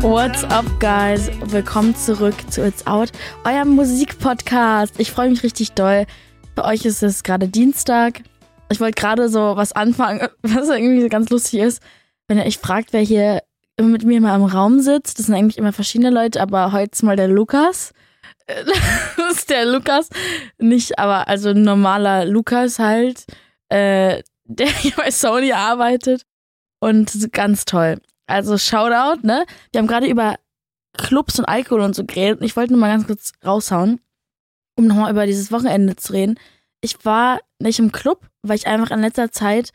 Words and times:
What's 0.00 0.44
up, 0.44 0.64
guys? 0.78 1.28
Willkommen 1.50 1.94
zurück 1.96 2.36
zu 2.50 2.64
It's 2.64 2.86
Out, 2.86 3.10
eurem 3.44 3.70
Musikpodcast. 3.70 5.00
Ich 5.00 5.10
freue 5.10 5.28
mich 5.28 5.42
richtig 5.42 5.72
doll. 5.72 6.06
Bei 6.54 6.64
euch 6.64 6.84
ist 6.84 7.02
es 7.02 7.24
gerade 7.24 7.48
Dienstag. 7.48 8.22
Ich 8.70 8.78
wollte 8.78 9.00
gerade 9.00 9.28
so 9.28 9.56
was 9.56 9.72
anfangen, 9.72 10.28
was 10.42 10.68
irgendwie 10.68 11.08
ganz 11.08 11.30
lustig 11.30 11.60
ist. 11.60 11.82
Wenn 12.28 12.38
ihr 12.38 12.46
euch 12.46 12.58
fragt, 12.58 12.92
wer 12.92 13.00
hier 13.00 13.42
mit 13.80 14.04
mir 14.04 14.20
mal 14.20 14.36
im 14.36 14.44
Raum 14.44 14.78
sitzt, 14.78 15.18
das 15.18 15.26
sind 15.26 15.34
eigentlich 15.34 15.58
immer 15.58 15.72
verschiedene 15.72 16.10
Leute, 16.10 16.40
aber 16.40 16.70
heute 16.70 16.92
ist 16.92 17.02
mal 17.02 17.16
der 17.16 17.28
Lukas. 17.28 17.92
Das 19.16 19.36
ist 19.36 19.50
der 19.50 19.66
Lukas. 19.66 20.08
Nicht, 20.58 20.98
aber 20.98 21.28
also 21.28 21.50
ein 21.50 21.62
normaler 21.62 22.24
Lukas 22.24 22.78
halt, 22.78 23.24
äh, 23.68 24.22
der 24.44 24.68
hier 24.68 24.92
bei 24.96 25.10
Sony 25.10 25.52
arbeitet. 25.52 26.22
Und 26.80 27.32
ganz 27.32 27.64
toll. 27.64 27.98
Also 28.28 28.58
Shoutout, 28.58 29.26
ne? 29.26 29.44
Wir 29.72 29.80
haben 29.80 29.86
gerade 29.86 30.06
über 30.06 30.36
Clubs 30.96 31.38
und 31.38 31.46
Alkohol 31.46 31.80
und 31.80 31.94
so 31.94 32.04
geredet. 32.04 32.40
Und 32.40 32.46
ich 32.46 32.56
wollte 32.56 32.72
nur 32.72 32.80
mal 32.80 32.92
ganz 32.92 33.06
kurz 33.06 33.32
raushauen, 33.44 34.00
um 34.76 34.86
nochmal 34.86 35.10
über 35.10 35.26
dieses 35.26 35.50
Wochenende 35.50 35.96
zu 35.96 36.12
reden. 36.12 36.38
Ich 36.80 37.04
war 37.04 37.40
nicht 37.58 37.78
im 37.78 37.90
Club, 37.90 38.28
weil 38.42 38.56
ich 38.56 38.66
einfach 38.66 38.90
in 38.90 39.00
letzter 39.00 39.32
Zeit, 39.32 39.72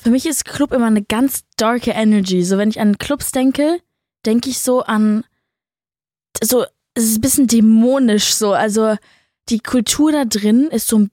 für 0.00 0.10
mich 0.10 0.26
ist 0.26 0.44
Club 0.44 0.72
immer 0.72 0.86
eine 0.86 1.02
ganz 1.02 1.44
darke 1.56 1.90
Energy. 1.90 2.44
So, 2.44 2.58
wenn 2.58 2.68
ich 2.68 2.80
an 2.80 2.98
Clubs 2.98 3.32
denke, 3.32 3.80
denke 4.24 4.50
ich 4.50 4.60
so 4.60 4.82
an, 4.82 5.24
so, 6.42 6.64
es 6.94 7.04
ist 7.04 7.18
ein 7.18 7.22
bisschen 7.22 7.46
dämonisch 7.46 8.34
so. 8.34 8.52
Also, 8.52 8.96
die 9.48 9.60
Kultur 9.60 10.12
da 10.12 10.24
drin 10.24 10.68
ist 10.68 10.88
so, 10.88 11.06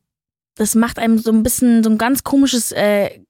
das 0.55 0.75
macht 0.75 0.99
einem 0.99 1.17
so 1.17 1.31
ein 1.31 1.43
bisschen, 1.43 1.83
so 1.83 1.89
ein 1.89 1.97
ganz 1.97 2.23
komisches 2.23 2.71
äh, 2.71 3.21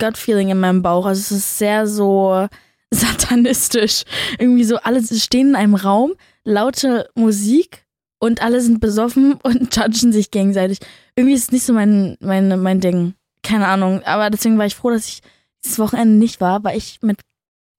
Gut-Feeling 0.00 0.50
in 0.50 0.60
meinem 0.60 0.82
Bauch. 0.82 1.06
Also, 1.06 1.20
es 1.20 1.30
ist 1.30 1.58
sehr 1.58 1.86
so, 1.86 2.48
satanistisch. 2.90 4.04
Irgendwie 4.38 4.64
so, 4.64 4.76
alle 4.76 5.02
stehen 5.02 5.50
in 5.50 5.56
einem 5.56 5.74
Raum, 5.74 6.12
laute 6.44 7.08
Musik 7.14 7.86
und 8.18 8.42
alle 8.42 8.60
sind 8.60 8.80
besoffen 8.80 9.34
und 9.42 9.74
judgen 9.74 10.12
sich 10.12 10.30
gegenseitig. 10.30 10.78
Irgendwie 11.16 11.34
ist 11.34 11.44
es 11.44 11.52
nicht 11.52 11.64
so 11.64 11.72
mein, 11.72 12.16
mein, 12.20 12.60
mein 12.60 12.80
Ding. 12.80 13.14
Keine 13.42 13.68
Ahnung. 13.68 14.02
Aber 14.04 14.30
deswegen 14.30 14.58
war 14.58 14.66
ich 14.66 14.76
froh, 14.76 14.90
dass 14.90 15.06
ich 15.06 15.22
dieses 15.64 15.78
Wochenende 15.78 16.16
nicht 16.16 16.40
war, 16.40 16.62
weil 16.64 16.76
ich 16.76 17.00
mit 17.02 17.20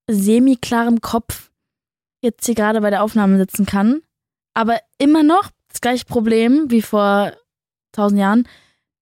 semi-klarem 0.09 1.01
Kopf 1.01 1.51
jetzt 2.21 2.45
hier 2.45 2.55
gerade 2.55 2.81
bei 2.81 2.89
der 2.89 3.03
Aufnahme 3.03 3.37
sitzen 3.37 3.65
kann. 3.65 4.01
Aber 4.53 4.79
immer 4.97 5.23
noch 5.23 5.49
das 5.69 5.81
gleiche 5.81 6.05
Problem 6.05 6.69
wie 6.69 6.81
vor 6.81 7.33
tausend 7.91 8.19
Jahren. 8.19 8.47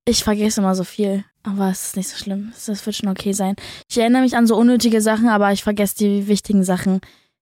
Ich 0.05 0.23
vergesse 0.23 0.61
immer 0.61 0.75
so 0.75 0.83
viel. 0.83 1.25
Aber 1.43 1.69
es 1.69 1.87
ist 1.87 1.97
nicht 1.97 2.09
so 2.09 2.17
schlimm. 2.17 2.51
Das 2.65 2.85
wird 2.85 2.95
schon 2.95 3.09
okay 3.09 3.33
sein. 3.33 3.55
Ich 3.89 3.97
erinnere 3.97 4.21
mich 4.21 4.35
an 4.35 4.47
so 4.47 4.57
unnötige 4.57 5.01
Sachen, 5.01 5.29
aber 5.29 5.51
ich 5.51 5.63
vergesse 5.63 5.95
die 5.95 6.27
wichtigen 6.27 6.63
Sachen. 6.63 7.01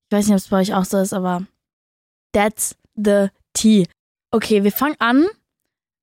Ich 0.09 0.16
weiß 0.16 0.28
nicht, 0.28 0.34
ob 0.34 0.40
es 0.40 0.48
bei 0.48 0.59
euch 0.59 0.73
auch 0.73 0.86
so 0.86 0.98
ist, 1.00 1.14
aber 1.14 1.44
that's 2.31 2.75
the 2.95 3.28
tea. 3.53 3.88
Okay, 4.31 4.64
wir 4.64 4.72
fangen 4.72 4.95
an. 5.00 5.25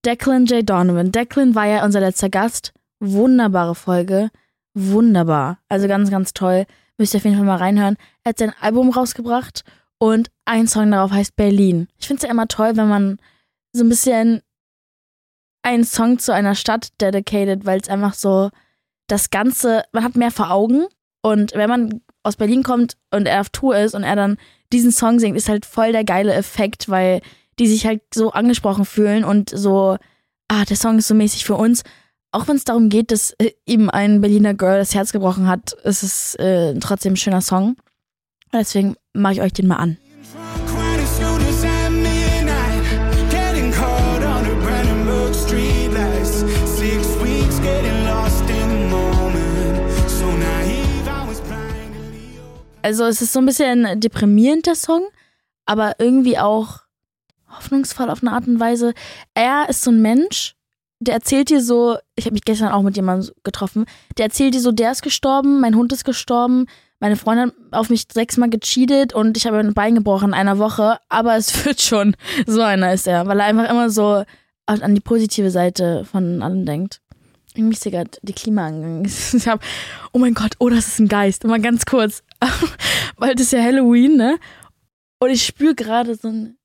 Declan 0.05 0.47
J. 0.47 0.69
Donovan. 0.69 1.13
Declan 1.13 1.55
war 1.55 1.67
ja 1.67 1.85
unser 1.85 2.01
letzter 2.01 2.29
Gast. 2.29 2.73
Wunderbare 3.01 3.75
Folge. 3.75 4.31
Wunderbar. 4.75 5.59
Also 5.69 5.89
ganz, 5.89 6.11
ganz 6.11 6.35
toll. 6.35 6.67
Müsst 6.99 7.15
ihr 7.15 7.19
auf 7.19 7.25
jeden 7.25 7.37
Fall 7.37 7.47
mal 7.47 7.57
reinhören. 7.57 7.97
Er 8.23 8.31
hat 8.31 8.39
sein 8.39 8.53
Album 8.61 8.91
rausgebracht 8.91 9.65
und 9.99 10.31
ein 10.45 10.67
Song 10.67 10.91
darauf 10.91 11.13
heißt 11.13 11.37
Berlin. 11.37 11.89
Ich 11.99 12.07
finde 12.07 12.19
es 12.19 12.25
ja 12.25 12.31
immer 12.31 12.49
toll, 12.49 12.77
wenn 12.77 12.89
man 12.89 13.19
so 13.73 13.85
ein 13.85 13.89
bisschen 13.89 14.43
einen 15.65 15.85
Song 15.85 16.19
zu 16.19 16.33
einer 16.33 16.55
Stadt 16.55 16.89
dedicated, 17.01 17.65
weil 17.65 17.81
es 17.81 17.89
einfach 17.89 18.15
so 18.15 18.51
das 19.07 19.31
Ganze, 19.31 19.85
man 19.93 20.05
hat 20.05 20.17
mehr 20.17 20.31
vor 20.31 20.51
Augen. 20.51 20.87
Und 21.23 21.55
wenn 21.55 21.69
man 21.69 22.01
aus 22.23 22.37
Berlin 22.37 22.63
kommt 22.63 22.97
und 23.11 23.27
er 23.27 23.41
auf 23.41 23.51
Tour 23.51 23.77
ist 23.77 23.95
und 23.95 24.03
er 24.03 24.17
dann 24.17 24.37
diesen 24.73 24.93
Song 24.93 25.19
singt, 25.19 25.37
ist 25.37 25.49
halt 25.49 25.65
voll 25.67 25.93
der 25.93 26.05
geile 26.05 26.35
Effekt, 26.35 26.89
weil 26.89 27.21
die 27.59 27.67
sich 27.67 27.87
halt 27.87 28.03
so 28.13 28.33
angesprochen 28.33 28.85
fühlen 28.85 29.25
und 29.25 29.51
so, 29.51 29.97
ah, 30.49 30.65
der 30.65 30.77
Song 30.77 30.99
ist 30.99 31.09
so 31.09 31.15
mäßig 31.15 31.45
für 31.45 31.55
uns. 31.55 31.83
Auch 32.33 32.49
wenn 32.49 32.57
es 32.57 32.65
darum 32.65 32.89
geht, 32.89 33.11
dass 33.11 33.31
äh, 33.39 33.53
ihm 33.65 33.89
ein 33.89 34.21
Berliner 34.21 34.55
Girl 34.55 34.79
das 34.79 34.95
Herz 34.95 35.13
gebrochen 35.13 35.47
hat, 35.47 35.73
ist 35.85 36.03
es 36.03 36.35
äh, 36.35 36.75
trotzdem 36.81 37.13
ein 37.13 37.17
schöner 37.17 37.41
Song. 37.41 37.77
Deswegen 38.53 38.97
mache 39.13 39.35
ich 39.35 39.41
euch 39.41 39.53
den 39.53 39.69
mal 39.69 39.77
an. 39.77 39.99
Also 52.85 53.07
es 53.07 53.23
ist 53.23 53.33
so 53.33 53.39
ein 53.39 53.47
bisschen 53.47 53.99
deprimierend, 53.99 54.67
der 54.67 54.75
Song, 54.75 55.07
aber 55.65 55.95
irgendwie 55.99 56.39
auch 56.39 56.81
hoffnungsvoll 57.49 58.11
auf 58.11 58.23
eine 58.23 58.33
Art 58.33 58.47
und 58.47 58.61
Weise. 58.61 58.93
Er 59.33 59.71
ist 59.71 59.81
so 59.81 59.91
ein 59.91 60.03
Mensch, 60.03 60.55
der 61.01 61.15
erzählt 61.15 61.49
dir 61.49 61.63
so, 61.63 61.97
ich 62.15 62.27
habe 62.27 62.35
mich 62.35 62.45
gestern 62.45 62.73
auch 62.73 62.83
mit 62.83 62.97
jemandem 62.97 63.35
getroffen, 63.43 63.87
der 64.19 64.27
erzählt 64.27 64.53
dir 64.53 64.61
so, 64.61 64.71
der 64.71 64.93
ist 64.93 65.01
gestorben, 65.01 65.61
mein 65.61 65.77
Hund 65.77 65.95
ist 65.95 66.05
gestorben, 66.05 66.67
meine 67.01 67.17
Freundin 67.17 67.47
hat 67.47 67.55
auf 67.71 67.89
mich 67.89 68.05
sechsmal 68.13 68.51
gecheatet 68.51 69.15
und 69.15 69.39
ich 69.39 69.47
habe 69.47 69.57
ein 69.61 69.73
Bein 69.73 69.95
gebrochen 69.95 70.29
in 70.29 70.35
einer 70.35 70.59
Woche, 70.59 70.99
aber 71.09 71.37
es 71.37 71.65
wird 71.65 71.81
schon. 71.81 72.15
So 72.47 72.61
einer 72.61 72.93
ist 72.93 73.07
er, 73.07 73.27
weil 73.27 73.41
er 73.41 73.47
einfach 73.47 73.71
immer 73.71 73.89
so 73.89 74.25
an 74.67 74.95
die 74.95 75.01
positive 75.01 75.51
Seite 75.51 76.05
von 76.05 76.43
allem 76.43 76.67
denkt. 76.67 77.01
Irgendwie 77.57 77.75
ist 77.77 77.85
hier 77.85 77.93
gerade 77.93 78.11
die 78.23 78.33
Klima 78.33 78.67
angegangen. 78.67 79.05
Ich 79.33 79.49
hab, 79.49 79.63
oh 80.13 80.19
mein 80.19 80.35
Gott, 80.35 80.57
oh, 80.59 80.69
das 80.69 80.89
ist 80.89 80.99
ein 80.99 81.09
Geist. 81.09 81.45
Mal 81.45 81.61
ganz 81.61 81.87
kurz. 81.87 82.23
Weil 83.17 83.35
das 83.35 83.47
ist 83.47 83.53
ja 83.53 83.63
Halloween, 83.63 84.17
ne? 84.17 84.39
Und 85.21 85.31
ich 85.31 85.45
spüre 85.45 85.75
gerade 85.75 86.15
so 86.15 86.29
ein. 86.29 86.57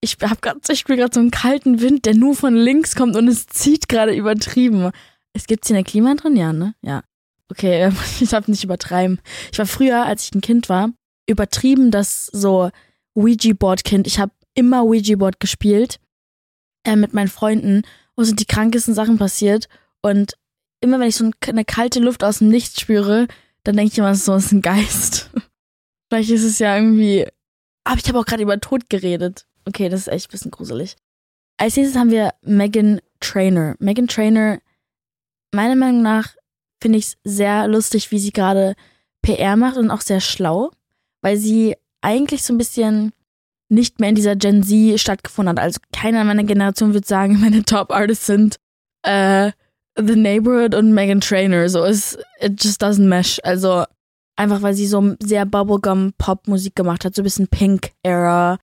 Ich 0.00 0.16
hab 0.22 0.40
grad, 0.40 0.58
ich 0.68 0.78
spüre 0.78 0.98
gerade 0.98 1.14
so 1.14 1.20
einen 1.20 1.30
kalten 1.30 1.80
Wind, 1.80 2.04
der 2.04 2.14
nur 2.14 2.36
von 2.36 2.54
links 2.54 2.94
kommt 2.94 3.16
und 3.16 3.26
es 3.26 3.46
zieht 3.46 3.88
gerade 3.88 4.14
übertrieben. 4.14 4.90
Es 5.32 5.46
gibt 5.46 5.66
hier 5.66 5.76
eine 5.76 5.84
Klima 5.84 6.14
drin, 6.14 6.36
ja, 6.36 6.52
ne? 6.52 6.74
Ja. 6.82 7.02
Okay, 7.50 7.90
ich 8.20 8.28
darf 8.28 8.48
nicht 8.48 8.64
übertreiben. 8.64 9.20
Ich 9.52 9.58
war 9.58 9.66
früher, 9.66 10.04
als 10.04 10.24
ich 10.24 10.34
ein 10.34 10.40
Kind 10.40 10.68
war, 10.68 10.90
übertrieben 11.28 11.90
das 11.90 12.26
so 12.26 12.70
Ouija-Board-Kind. 13.14 14.06
Ich 14.06 14.18
habe 14.18 14.32
immer 14.54 14.84
Ouija-Board 14.84 15.40
gespielt 15.40 15.98
äh, 16.84 16.96
mit 16.96 17.14
meinen 17.14 17.28
Freunden, 17.28 17.82
wo 18.16 18.22
sind 18.22 18.40
die 18.40 18.46
krankesten 18.46 18.94
Sachen 18.94 19.18
passiert. 19.18 19.68
Und 20.02 20.34
immer 20.80 21.00
wenn 21.00 21.08
ich 21.08 21.16
so 21.16 21.30
eine 21.46 21.64
kalte 21.64 22.00
Luft 22.00 22.22
aus 22.24 22.38
dem 22.38 22.48
Nichts 22.48 22.80
spüre, 22.80 23.26
dann 23.68 23.76
denke 23.76 23.92
ich 23.92 23.98
immer, 23.98 24.14
so 24.14 24.34
ist 24.34 24.50
ein 24.50 24.62
Geist. 24.62 25.28
Vielleicht 26.08 26.30
ist 26.30 26.42
es 26.42 26.58
ja 26.58 26.74
irgendwie. 26.74 27.26
Aber 27.84 27.98
ich 27.98 28.08
habe 28.08 28.18
auch 28.18 28.24
gerade 28.24 28.42
über 28.42 28.58
Tod 28.60 28.88
geredet. 28.88 29.46
Okay, 29.66 29.90
das 29.90 30.00
ist 30.00 30.08
echt 30.08 30.28
ein 30.28 30.32
bisschen 30.32 30.50
gruselig. 30.50 30.96
Als 31.58 31.76
nächstes 31.76 31.98
haben 31.98 32.10
wir 32.10 32.32
Megan 32.40 33.02
Trainer. 33.20 33.76
Megan 33.78 34.08
Trainer, 34.08 34.58
meiner 35.52 35.76
Meinung 35.76 36.00
nach, 36.00 36.34
finde 36.80 36.96
ich 36.96 37.08
es 37.08 37.16
sehr 37.24 37.68
lustig, 37.68 38.10
wie 38.10 38.18
sie 38.18 38.32
gerade 38.32 38.74
PR 39.20 39.56
macht 39.56 39.76
und 39.76 39.90
auch 39.90 40.00
sehr 40.00 40.22
schlau, 40.22 40.70
weil 41.20 41.36
sie 41.36 41.76
eigentlich 42.00 42.44
so 42.44 42.54
ein 42.54 42.58
bisschen 42.58 43.12
nicht 43.68 44.00
mehr 44.00 44.08
in 44.08 44.14
dieser 44.14 44.34
Gen 44.34 44.62
Z 44.62 44.98
stattgefunden 44.98 45.58
hat. 45.58 45.62
Also 45.62 45.78
keiner 45.92 46.24
meiner 46.24 46.44
Generation 46.44 46.94
würde 46.94 47.06
sagen, 47.06 47.38
meine 47.42 47.64
Top 47.64 47.92
Artists 47.92 48.24
sind 48.24 48.56
äh, 49.02 49.52
The 49.98 50.16
Neighborhood 50.16 50.74
und 50.74 50.94
Megan 50.94 51.20
Trainer. 51.20 51.68
So, 51.68 51.84
es 51.84 52.16
it 52.40 52.62
just 52.62 52.82
doesn't 52.82 53.06
mesh. 53.06 53.40
Also 53.42 53.84
einfach, 54.36 54.62
weil 54.62 54.74
sie 54.74 54.86
so 54.86 55.14
sehr 55.20 55.44
Bubblegum-Pop-Musik 55.44 56.76
gemacht 56.76 57.04
hat, 57.04 57.14
so 57.14 57.22
ein 57.22 57.24
bisschen 57.24 57.48
Pink-Era. 57.48 58.58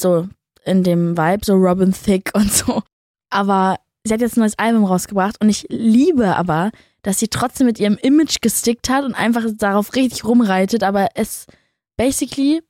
So 0.00 0.28
in 0.64 0.82
dem 0.82 1.16
Vibe, 1.16 1.44
so 1.44 1.54
Robin 1.54 1.92
Thicke 1.92 2.32
und 2.34 2.52
so. 2.52 2.82
Aber 3.30 3.78
sie 4.04 4.12
hat 4.12 4.20
jetzt 4.20 4.36
ein 4.36 4.40
neues 4.40 4.58
Album 4.58 4.84
rausgebracht 4.84 5.40
und 5.40 5.48
ich 5.48 5.66
liebe 5.68 6.34
aber, 6.36 6.70
dass 7.02 7.18
sie 7.18 7.28
trotzdem 7.28 7.66
mit 7.66 7.78
ihrem 7.78 7.98
Image 7.98 8.40
gestickt 8.40 8.88
hat 8.88 9.04
und 9.04 9.14
einfach 9.14 9.44
darauf 9.56 9.94
richtig 9.94 10.24
rumreitet, 10.24 10.82
aber 10.82 11.08
es 11.14 11.46
basically 11.96 12.62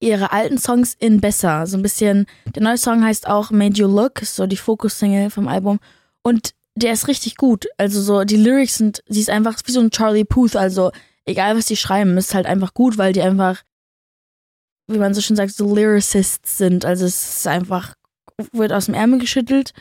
ihre 0.00 0.32
alten 0.32 0.58
Songs 0.58 0.94
in 0.98 1.20
besser. 1.20 1.66
So 1.66 1.76
ein 1.76 1.82
bisschen, 1.82 2.26
der 2.54 2.62
neue 2.62 2.76
Song 2.76 3.02
heißt 3.02 3.28
auch 3.28 3.50
Made 3.50 3.76
You 3.76 3.86
Look, 3.86 4.20
so 4.20 4.46
die 4.46 4.56
Focus-Single 4.56 5.30
vom 5.30 5.48
Album. 5.48 5.78
Und 6.22 6.55
der 6.76 6.92
ist 6.92 7.08
richtig 7.08 7.36
gut. 7.36 7.66
Also 7.78 8.00
so, 8.00 8.24
die 8.24 8.36
Lyrics 8.36 8.76
sind, 8.76 9.02
sie 9.08 9.20
ist 9.20 9.30
einfach 9.30 9.58
wie 9.64 9.72
so 9.72 9.80
ein 9.80 9.90
Charlie 9.90 10.24
Puth, 10.24 10.56
also 10.56 10.92
egal 11.24 11.56
was 11.56 11.66
die 11.66 11.76
schreiben, 11.76 12.16
ist 12.16 12.34
halt 12.34 12.46
einfach 12.46 12.74
gut, 12.74 12.98
weil 12.98 13.12
die 13.12 13.22
einfach, 13.22 13.62
wie 14.86 14.98
man 14.98 15.14
so 15.14 15.20
schön 15.20 15.36
sagt, 15.36 15.52
so 15.52 15.74
Lyricists 15.74 16.58
sind. 16.58 16.84
Also 16.84 17.06
es 17.06 17.38
ist 17.38 17.46
einfach, 17.46 17.94
wird 18.52 18.72
aus 18.72 18.86
dem 18.86 18.94
Ärmel 18.94 19.18
geschüttelt 19.18 19.72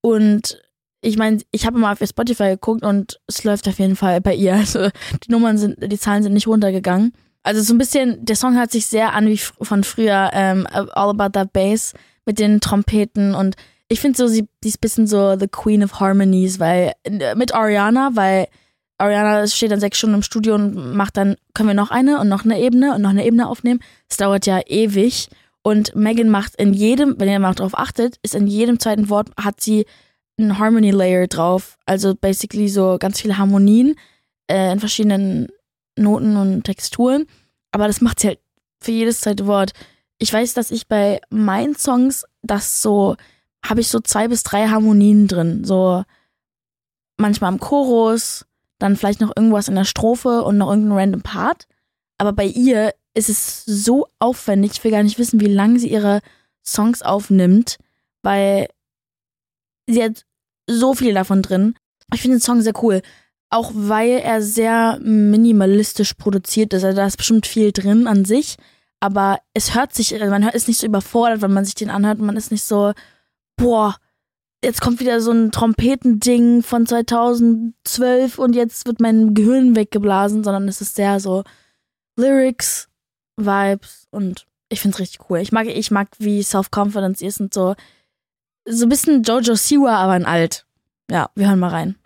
und 0.00 0.62
ich 1.02 1.18
meine, 1.18 1.40
ich 1.50 1.66
habe 1.66 1.78
mal 1.78 1.92
auf 1.92 2.00
ihr 2.00 2.06
Spotify 2.06 2.50
geguckt 2.50 2.82
und 2.82 3.20
es 3.26 3.44
läuft 3.44 3.68
auf 3.68 3.78
jeden 3.78 3.96
Fall 3.96 4.20
bei 4.20 4.34
ihr. 4.34 4.54
Also 4.56 4.88
die 5.24 5.30
Nummern 5.30 5.58
sind, 5.58 5.76
die 5.80 5.98
Zahlen 5.98 6.22
sind 6.22 6.32
nicht 6.32 6.46
runtergegangen. 6.46 7.12
Also 7.42 7.62
so 7.62 7.74
ein 7.74 7.78
bisschen, 7.78 8.24
der 8.24 8.34
Song 8.34 8.56
hört 8.56 8.72
sich 8.72 8.86
sehr 8.86 9.12
an 9.12 9.28
wie 9.28 9.36
von 9.38 9.84
früher, 9.84 10.30
ähm, 10.32 10.66
All 10.70 11.10
About 11.10 11.30
That 11.30 11.52
Bass 11.52 11.92
mit 12.24 12.38
den 12.38 12.60
Trompeten 12.60 13.34
und 13.34 13.56
ich 13.88 14.00
finde 14.00 14.18
so, 14.18 14.26
sie, 14.26 14.48
sie 14.62 14.68
ist 14.68 14.78
ein 14.78 14.80
bisschen 14.80 15.06
so 15.06 15.38
the 15.38 15.48
Queen 15.48 15.84
of 15.84 16.00
Harmonies, 16.00 16.58
weil, 16.58 16.92
mit 17.36 17.54
Ariana, 17.54 18.10
weil 18.14 18.48
Ariana 18.98 19.46
steht 19.46 19.70
dann 19.70 19.80
sechs 19.80 19.98
Stunden 19.98 20.16
im 20.16 20.22
Studio 20.22 20.54
und 20.54 20.94
macht 20.94 21.16
dann, 21.16 21.36
können 21.54 21.68
wir 21.68 21.74
noch 21.74 21.90
eine 21.90 22.20
und 22.20 22.28
noch 22.28 22.44
eine 22.44 22.60
Ebene 22.60 22.94
und 22.94 23.02
noch 23.02 23.10
eine 23.10 23.24
Ebene 23.24 23.48
aufnehmen. 23.48 23.80
Das 24.08 24.16
dauert 24.16 24.46
ja 24.46 24.60
ewig. 24.66 25.28
Und 25.62 25.94
Megan 25.94 26.30
macht 26.30 26.56
in 26.56 26.72
jedem, 26.72 27.18
wenn 27.18 27.28
ihr 27.28 27.38
mal 27.38 27.54
darauf 27.54 27.76
achtet, 27.76 28.18
ist 28.22 28.34
in 28.34 28.46
jedem 28.46 28.78
zweiten 28.78 29.08
Wort 29.10 29.30
hat 29.36 29.60
sie 29.60 29.84
ein 30.38 30.58
Harmony 30.58 30.90
Layer 30.90 31.26
drauf. 31.26 31.76
Also 31.86 32.14
basically 32.14 32.68
so 32.68 32.96
ganz 32.98 33.20
viele 33.20 33.38
Harmonien 33.38 33.96
äh, 34.48 34.72
in 34.72 34.80
verschiedenen 34.80 35.48
Noten 35.96 36.36
und 36.36 36.64
Texturen. 36.64 37.26
Aber 37.72 37.86
das 37.86 38.00
macht 38.00 38.20
sie 38.20 38.28
halt 38.28 38.40
für 38.80 38.92
jedes 38.92 39.20
zweite 39.20 39.46
Wort. 39.46 39.72
Ich 40.18 40.32
weiß, 40.32 40.54
dass 40.54 40.70
ich 40.70 40.88
bei 40.88 41.20
meinen 41.30 41.76
Songs 41.76 42.24
das 42.42 42.80
so, 42.80 43.16
habe 43.68 43.80
ich 43.80 43.88
so 43.88 44.00
zwei 44.00 44.28
bis 44.28 44.42
drei 44.42 44.68
Harmonien 44.68 45.28
drin. 45.28 45.64
So 45.64 46.04
manchmal 47.16 47.52
im 47.52 47.60
Chorus, 47.60 48.46
dann 48.78 48.96
vielleicht 48.96 49.20
noch 49.20 49.32
irgendwas 49.34 49.68
in 49.68 49.74
der 49.74 49.84
Strophe 49.84 50.42
und 50.42 50.58
noch 50.58 50.70
irgendein 50.70 50.98
random 50.98 51.22
Part. 51.22 51.66
Aber 52.18 52.32
bei 52.32 52.46
ihr 52.46 52.94
ist 53.14 53.28
es 53.28 53.64
so 53.64 54.06
aufwendig, 54.18 54.72
ich 54.74 54.84
will 54.84 54.90
gar 54.90 55.02
nicht 55.02 55.18
wissen, 55.18 55.40
wie 55.40 55.46
lange 55.46 55.78
sie 55.78 55.90
ihre 55.90 56.20
Songs 56.64 57.02
aufnimmt, 57.02 57.78
weil 58.22 58.68
sie 59.86 60.02
hat 60.02 60.24
so 60.66 60.94
viele 60.94 61.14
davon 61.14 61.42
drin. 61.42 61.74
Ich 62.12 62.20
finde 62.20 62.36
den 62.36 62.42
Song 62.42 62.60
sehr 62.60 62.82
cool. 62.82 63.02
Auch 63.48 63.70
weil 63.74 64.18
er 64.18 64.42
sehr 64.42 64.98
minimalistisch 65.00 66.14
produziert 66.14 66.72
ist. 66.72 66.84
Also 66.84 66.96
da 66.96 67.06
ist 67.06 67.16
bestimmt 67.16 67.46
viel 67.46 67.72
drin 67.72 68.06
an 68.06 68.24
sich. 68.24 68.56
Aber 68.98 69.38
es 69.54 69.74
hört 69.74 69.94
sich, 69.94 70.12
also 70.14 70.26
man 70.30 70.42
ist 70.48 70.68
nicht 70.68 70.80
so 70.80 70.86
überfordert, 70.86 71.42
wenn 71.42 71.52
man 71.52 71.64
sich 71.64 71.76
den 71.76 71.90
anhört. 71.90 72.18
Man 72.18 72.36
ist 72.36 72.50
nicht 72.50 72.64
so, 72.64 72.92
boah, 73.56 73.96
jetzt 74.62 74.80
kommt 74.80 75.00
wieder 75.00 75.20
so 75.20 75.32
ein 75.32 75.50
Trompetending 75.50 76.62
von 76.62 76.86
2012 76.86 78.38
und 78.38 78.54
jetzt 78.54 78.86
wird 78.86 79.00
mein 79.00 79.34
Gehirn 79.34 79.76
weggeblasen, 79.76 80.44
sondern 80.44 80.68
es 80.68 80.80
ist 80.80 80.94
sehr 80.94 81.20
so 81.20 81.44
Lyrics, 82.16 82.88
Vibes 83.36 84.06
und 84.10 84.46
ich 84.68 84.80
finde 84.80 84.94
es 84.96 85.00
richtig 85.00 85.30
cool. 85.30 85.38
Ich 85.38 85.52
mag, 85.52 85.66
ich 85.66 85.90
mag, 85.90 86.08
wie 86.18 86.42
Self-Confidence 86.42 87.20
ist 87.22 87.40
und 87.40 87.54
so. 87.54 87.74
So 88.64 88.86
ein 88.86 88.88
bisschen 88.88 89.22
Jojo 89.22 89.54
Siwa, 89.54 89.96
aber 89.96 90.16
in 90.16 90.24
alt. 90.24 90.66
Ja, 91.10 91.30
wir 91.36 91.48
hören 91.48 91.60
mal 91.60 91.70
rein. 91.70 91.96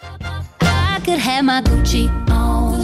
I 0.62 1.00
could 1.02 1.24
have 1.24 1.42
my 1.42 1.62
Gucci 1.62 2.10
on. 2.30 2.82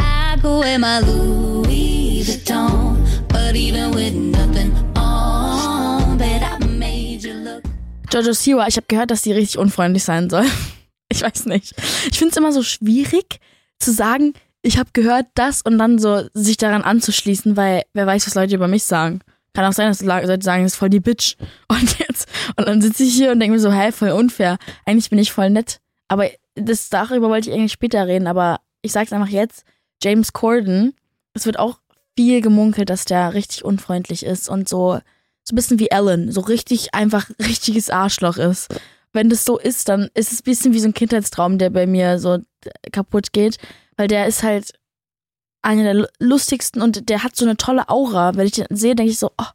I 0.00 0.36
go 0.42 0.62
in 0.62 0.80
my 0.80 0.98
Louis 1.00 2.24
Vuitton. 2.26 2.96
But 3.28 3.54
even 3.54 3.94
with 3.94 4.14
Jojo 8.16 8.32
Siwa, 8.32 8.66
ich 8.66 8.76
habe 8.76 8.86
gehört, 8.88 9.10
dass 9.10 9.22
sie 9.22 9.32
richtig 9.32 9.58
unfreundlich 9.58 10.04
sein 10.04 10.30
soll. 10.30 10.46
Ich 11.08 11.22
weiß 11.22 11.46
nicht. 11.46 11.72
Ich 12.10 12.18
finde 12.18 12.32
es 12.32 12.36
immer 12.36 12.50
so 12.50 12.64
schwierig 12.64 13.38
zu 13.78 13.92
sagen, 13.92 14.34
ich 14.60 14.76
habe 14.76 14.90
gehört 14.92 15.26
das 15.34 15.62
und 15.62 15.78
dann 15.78 16.00
so 16.00 16.28
sich 16.34 16.56
daran 16.56 16.82
anzuschließen, 16.82 17.56
weil 17.56 17.84
wer 17.94 18.08
weiß, 18.08 18.26
was 18.26 18.34
Leute 18.34 18.56
über 18.56 18.66
mich 18.66 18.82
sagen. 18.82 19.20
Kann 19.54 19.64
auch 19.64 19.72
sein, 19.72 19.86
dass 19.86 20.02
Leute 20.02 20.42
sagen, 20.42 20.64
das 20.64 20.72
ist 20.72 20.78
voll 20.78 20.90
die 20.90 20.98
Bitch. 20.98 21.36
Und 21.68 22.00
jetzt, 22.00 22.26
und 22.56 22.66
dann 22.66 22.82
sitze 22.82 23.04
ich 23.04 23.14
hier 23.14 23.30
und 23.30 23.38
denke 23.38 23.54
mir 23.54 23.60
so, 23.60 23.72
hä, 23.72 23.92
voll 23.92 24.10
unfair. 24.10 24.58
Eigentlich 24.84 25.08
bin 25.08 25.20
ich 25.20 25.30
voll 25.30 25.48
nett. 25.48 25.78
Aber 26.08 26.28
das 26.56 26.88
darüber 26.88 27.28
wollte 27.28 27.50
ich 27.50 27.54
eigentlich 27.56 27.72
später 27.72 28.04
reden, 28.08 28.26
aber 28.26 28.60
ich 28.82 28.90
sag's 28.90 29.12
einfach 29.12 29.28
jetzt. 29.28 29.64
James 30.02 30.32
Corden, 30.32 30.94
es 31.34 31.46
wird 31.46 31.60
auch 31.60 31.78
viel 32.18 32.40
gemunkelt, 32.40 32.90
dass 32.90 33.04
der 33.04 33.32
richtig 33.32 33.64
unfreundlich 33.64 34.26
ist 34.26 34.48
und 34.48 34.68
so, 34.68 34.98
so 35.46 35.52
ein 35.52 35.56
bisschen 35.56 35.78
wie 35.78 35.90
Ellen, 35.90 36.32
so 36.32 36.40
richtig 36.40 36.94
einfach 36.94 37.30
richtiges 37.38 37.88
Arschloch 37.90 38.36
ist. 38.36 38.68
Wenn 39.12 39.30
das 39.30 39.44
so 39.44 39.58
ist, 39.58 39.88
dann 39.88 40.10
ist 40.14 40.32
es 40.32 40.40
ein 40.40 40.44
bisschen 40.44 40.72
wie 40.74 40.80
so 40.80 40.88
ein 40.88 40.94
Kindheitstraum, 40.94 41.58
der 41.58 41.70
bei 41.70 41.86
mir 41.86 42.18
so 42.18 42.38
kaputt 42.92 43.32
geht, 43.32 43.58
weil 43.96 44.08
der 44.08 44.26
ist 44.26 44.42
halt 44.42 44.72
einer 45.62 45.94
der 45.94 46.08
lustigsten 46.18 46.82
und 46.82 47.08
der 47.08 47.22
hat 47.22 47.34
so 47.34 47.44
eine 47.44 47.56
tolle 47.56 47.88
Aura. 47.88 48.36
Wenn 48.36 48.46
ich 48.46 48.52
den 48.52 48.66
sehe, 48.70 48.94
denke 48.94 49.10
ich 49.10 49.18
so, 49.18 49.30
oh, 49.38 49.46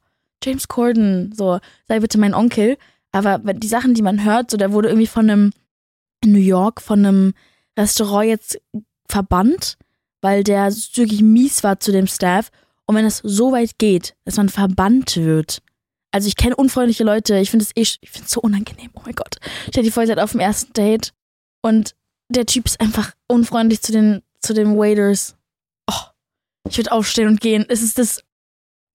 James 0.44 0.68
Corden, 0.68 1.34
so, 1.36 1.60
sei 1.88 2.00
bitte 2.00 2.18
mein 2.18 2.34
Onkel. 2.34 2.78
Aber 3.12 3.38
die 3.40 3.68
Sachen, 3.68 3.94
die 3.94 4.02
man 4.02 4.24
hört, 4.24 4.52
so, 4.52 4.58
der 4.58 4.72
wurde 4.72 4.90
irgendwie 4.90 5.08
von 5.08 5.30
einem, 5.30 5.52
in 6.24 6.32
New 6.32 6.40
York, 6.40 6.82
von 6.82 7.06
einem 7.06 7.34
Restaurant 7.78 8.28
jetzt 8.28 8.62
verbannt, 9.08 9.78
weil 10.22 10.44
der 10.44 10.72
wirklich 10.96 11.22
mies 11.22 11.64
war 11.64 11.80
zu 11.80 11.92
dem 11.92 12.08
Staff. 12.08 12.52
Und 12.86 12.96
wenn 12.96 13.06
es 13.06 13.20
so 13.24 13.52
weit 13.52 13.78
geht, 13.78 14.16
dass 14.26 14.38
man 14.38 14.50
verbannt 14.50 15.18
wird, 15.18 15.62
also 16.12 16.28
ich 16.28 16.36
kenne 16.36 16.56
unfreundliche 16.56 17.04
Leute, 17.04 17.38
ich 17.38 17.50
finde 17.50 17.66
es 17.66 17.72
eh, 17.76 17.98
ich 18.02 18.10
finde 18.10 18.26
es 18.26 18.32
so 18.32 18.42
unangenehm, 18.42 18.92
oh 18.94 19.02
mein 19.06 19.16
Gott. 19.16 19.38
Ich 19.62 19.68
hatte 19.68 19.84
die 19.84 19.92
Vollzeit 19.92 20.20
auf 20.20 20.32
dem 20.32 20.42
ersten 20.42 20.74
Date 20.74 21.14
und 21.62 21.96
der 22.32 22.46
Typ 22.46 22.66
ist 22.66 22.80
einfach 22.80 23.14
unfreundlich 23.28 23.82
zu 23.82 23.92
den, 23.92 24.22
zu 24.40 24.54
den 24.54 24.78
Waiters. 24.78 25.36
Oh, 25.90 26.06
ich 26.70 26.78
würde 26.78 26.92
aufstehen 26.92 27.28
und 27.28 27.42
gehen. 27.42 27.66
Es 27.68 27.82
ist 27.82 27.98
das, 27.98 28.24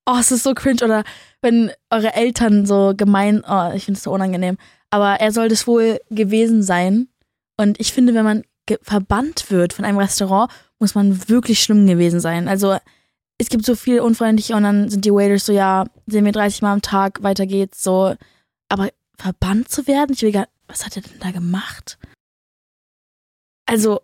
oh, 0.07 0.17
es 0.19 0.33
ist 0.33 0.43
so 0.43 0.55
cringe. 0.55 0.85
Oder 0.85 1.05
wenn 1.43 1.71
eure 1.91 2.15
Eltern 2.15 2.67
so 2.67 2.95
gemein, 2.97 3.45
oh, 3.47 3.73
ich 3.75 3.85
finde 3.85 3.99
es 3.99 4.05
so 4.05 4.13
unangenehm. 4.13 4.57
Aber 4.91 5.21
er 5.21 5.33
soll 5.33 5.49
das 5.49 5.67
wohl 5.67 6.01
gewesen 6.11 6.63
sein. 6.63 7.09
Und 7.59 7.81
ich 7.81 7.93
finde, 7.93 8.15
wenn 8.15 8.25
man 8.25 8.43
verbannt 8.83 9.51
wird 9.51 9.73
von 9.73 9.85
einem 9.85 9.99
Restaurant, 9.99 10.51
muss 10.79 10.95
man 10.95 11.29
wirklich 11.29 11.63
schlimm 11.63 11.87
gewesen 11.87 12.21
sein. 12.21 12.49
Also 12.49 12.79
es 13.39 13.49
gibt 13.49 13.65
so 13.67 13.75
viel 13.75 14.01
unfreundliche 14.01 14.57
und 14.57 14.63
dann 14.63 14.89
sind 14.89 15.05
die 15.05 15.13
Waiters 15.13 15.47
so, 15.47 15.53
ja, 15.53 15.85
sehen 16.07 16.25
wir 16.25 16.33
30 16.33 16.63
Mal 16.63 16.73
am 16.73 16.83
Tag, 16.83 17.23
weiter 17.23 17.47
geht's, 17.47 17.83
so. 17.83 18.15
Aber 18.69 18.91
verbannt 19.19 19.69
zu 19.71 19.87
werden, 19.87 20.13
ich 20.15 20.23
will 20.23 20.33
gar, 20.33 20.49
was 20.69 20.85
hat 20.85 20.97
er 20.97 21.03
denn 21.03 21.21
da 21.21 21.31
gemacht? 21.31 21.99
Also, 23.67 24.01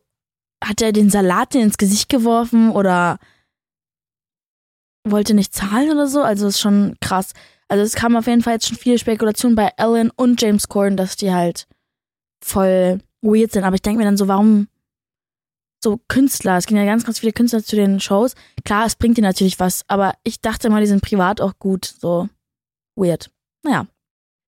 hat 0.63 0.83
er 0.83 0.93
den 0.93 1.11
Salat 1.11 1.55
ins 1.55 1.79
Gesicht 1.79 2.09
geworfen 2.09 2.71
oder 2.71 3.19
wollte 5.05 5.35
nicht 5.35 5.55
zahlen 5.55 5.91
oder 5.91 6.07
so? 6.07 6.23
Also, 6.23 6.47
ist 6.47 6.61
schon 6.61 6.97
krass. 7.01 7.33
Also, 7.69 7.83
es 7.83 7.95
kam 7.95 8.17
auf 8.17 8.27
jeden 8.27 8.43
Fall 8.43 8.55
jetzt 8.55 8.69
schon 8.69 8.77
viele 8.77 8.99
Spekulationen 8.99 9.57
bei 9.57 9.73
Ellen 9.77 10.11
und 10.11 10.41
James 10.43 10.69
Corden, 10.69 10.97
dass 10.97 11.17
die 11.17 11.33
halt 11.33 11.67
voll 12.45 13.01
weird 13.23 13.53
sind. 13.53 13.65
Aber 13.65 13.77
ich 13.77 13.83
denke 13.83 13.99
mir 13.99 14.05
dann 14.05 14.17
so, 14.17 14.29
warum 14.29 14.69
so 15.83 16.01
Künstler, 16.09 16.57
es 16.57 16.67
gehen 16.67 16.77
ja 16.77 16.85
ganz, 16.85 17.05
ganz 17.05 17.19
viele 17.19 17.33
Künstler 17.33 17.63
zu 17.63 17.77
den 17.77 18.01
Shows. 18.01 18.35
Klar, 18.65 18.87
es 18.87 18.97
bringt 18.97 19.19
dir 19.19 19.23
natürlich 19.23 19.61
was, 19.61 19.85
aber 19.89 20.15
ich 20.23 20.41
dachte 20.41 20.69
immer, 20.69 20.81
die 20.81 20.87
sind 20.87 21.03
privat 21.03 21.41
auch 21.41 21.59
gut, 21.59 21.85
so 21.85 22.29
weird. 22.97 23.31
Naja. 23.63 23.87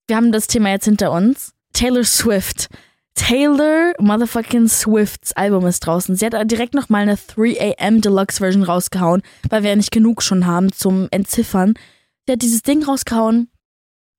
Wir 0.06 0.16
haben 0.16 0.32
das 0.32 0.46
Thema 0.46 0.68
jetzt 0.68 0.84
hinter 0.84 1.12
uns. 1.12 1.54
Taylor 1.72 2.04
Swift. 2.04 2.68
Taylor 3.14 3.94
Motherfucking 3.98 4.68
Swifts 4.68 5.32
Album 5.32 5.66
ist 5.66 5.80
draußen. 5.80 6.16
Sie 6.16 6.26
hat 6.26 6.50
direkt 6.50 6.74
nochmal 6.74 7.02
eine 7.02 7.14
3am 7.14 8.00
Deluxe 8.02 8.38
Version 8.38 8.64
rausgehauen, 8.64 9.22
weil 9.48 9.62
wir 9.62 9.70
ja 9.70 9.76
nicht 9.76 9.92
genug 9.92 10.22
schon 10.22 10.46
haben 10.46 10.72
zum 10.72 11.08
Entziffern. 11.10 11.74
Sie 12.26 12.32
hat 12.32 12.42
dieses 12.42 12.62
Ding 12.62 12.82
rausgehauen, 12.82 13.48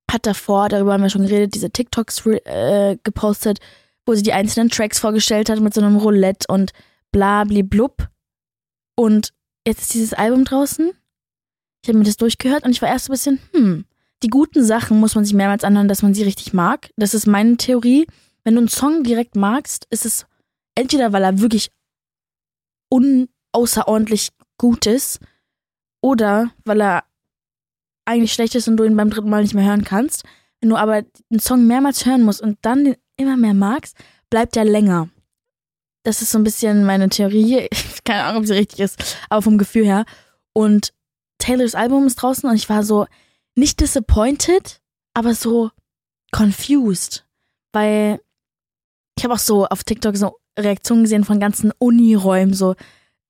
hat 0.10 0.26
davor, 0.26 0.70
darüber 0.70 0.94
haben 0.94 1.04
wir 1.04 1.10
schon 1.10 1.28
geredet, 1.28 1.56
diese 1.56 1.72
TikToks 1.72 2.26
äh, 2.26 2.98
gepostet, 3.04 3.60
wo 4.06 4.14
sie 4.14 4.24
die 4.24 4.34
einzelnen 4.34 4.70
Tracks 4.70 5.00
vorgestellt 5.00 5.50
hat 5.50 5.60
mit 5.60 5.74
so 5.74 5.82
einem 5.82 5.98
Roulette 5.98 6.48
und 6.48 6.72
blub. 7.64 8.10
Und 8.96 9.34
jetzt 9.66 9.82
ist 9.82 9.94
dieses 9.94 10.14
Album 10.14 10.46
draußen. 10.46 10.92
Ich 11.84 11.90
habe 11.90 11.98
mir 11.98 12.06
das 12.06 12.18
durchgehört 12.18 12.64
und 12.64 12.72
ich 12.72 12.82
war 12.82 12.90
erst 12.90 13.10
ein 13.10 13.14
bisschen, 13.14 13.40
hm, 13.54 13.86
die 14.24 14.30
guten 14.30 14.64
Sachen 14.64 15.00
muss 15.00 15.16
man 15.16 15.26
sich 15.26 15.34
mehrmals 15.34 15.64
anhören, 15.64 15.88
dass 15.88 16.02
man 16.02 16.14
sie 16.14 16.24
richtig 16.24 16.54
mag. 16.54 16.90
Das 16.96 17.14
ist 17.14 17.28
meine 17.28 17.58
Theorie. 17.58 18.08
Wenn 18.44 18.56
du 18.56 18.62
einen 18.62 18.70
Song 18.70 19.04
direkt 19.04 19.36
magst, 19.36 19.88
ist 19.90 20.06
es 20.06 20.26
entweder, 20.76 21.14
weil 21.14 21.24
er 21.24 21.40
wirklich 21.40 21.72
unaußerordentlich 22.90 24.30
gut 24.58 24.86
ist 24.86 25.20
oder 26.02 26.52
weil 26.64 26.82
er 26.82 27.04
eigentlich 28.06 28.34
schlecht 28.34 28.56
ist 28.56 28.68
und 28.68 28.78
du 28.78 28.84
ihn 28.84 28.96
beim 28.96 29.10
dritten 29.10 29.30
Mal 29.30 29.42
nicht 29.42 29.54
mehr 29.54 29.66
hören 29.66 29.84
kannst. 29.84 30.24
Wenn 30.62 30.70
du 30.70 30.78
aber 30.78 31.04
einen 31.30 31.40
Song 31.40 31.68
mehrmals 31.68 32.06
hören 32.06 32.24
musst 32.24 32.42
und 32.42 32.58
dann 32.62 32.86
den 32.86 32.96
immer 33.18 33.38
mehr 33.38 33.54
magst, 33.54 33.98
bleibt 34.30 34.56
er 34.58 34.66
länger. 34.66 35.10
Das 36.06 36.22
ist 36.22 36.32
so 36.32 36.38
ein 36.38 36.44
bisschen 36.44 36.86
meine 36.86 37.10
Theorie. 37.10 37.68
Keine 38.06 38.24
Ahnung, 38.24 38.42
ob 38.42 38.48
sie 38.48 38.54
richtig 38.54 38.80
ist, 38.80 39.18
aber 39.28 39.42
vom 39.42 39.58
Gefühl 39.58 39.86
her. 39.86 40.06
Und 40.54 40.94
Taylors 41.40 41.76
Album 41.76 42.06
ist 42.06 42.16
draußen 42.16 42.48
und 42.48 42.56
ich 42.56 42.70
war 42.70 42.84
so 42.84 43.08
nicht 43.56 43.80
disappointed, 43.80 44.82
aber 45.16 45.34
so 45.34 45.72
confused. 46.32 47.26
Weil 47.74 48.22
ich 49.18 49.24
habe 49.24 49.34
auch 49.34 49.40
so 49.40 49.66
auf 49.66 49.84
TikTok 49.84 50.16
so 50.16 50.38
Reaktionen 50.58 51.04
gesehen 51.04 51.24
von 51.24 51.40
ganzen 51.40 51.72
Uniräumen, 51.80 52.54
so, 52.54 52.76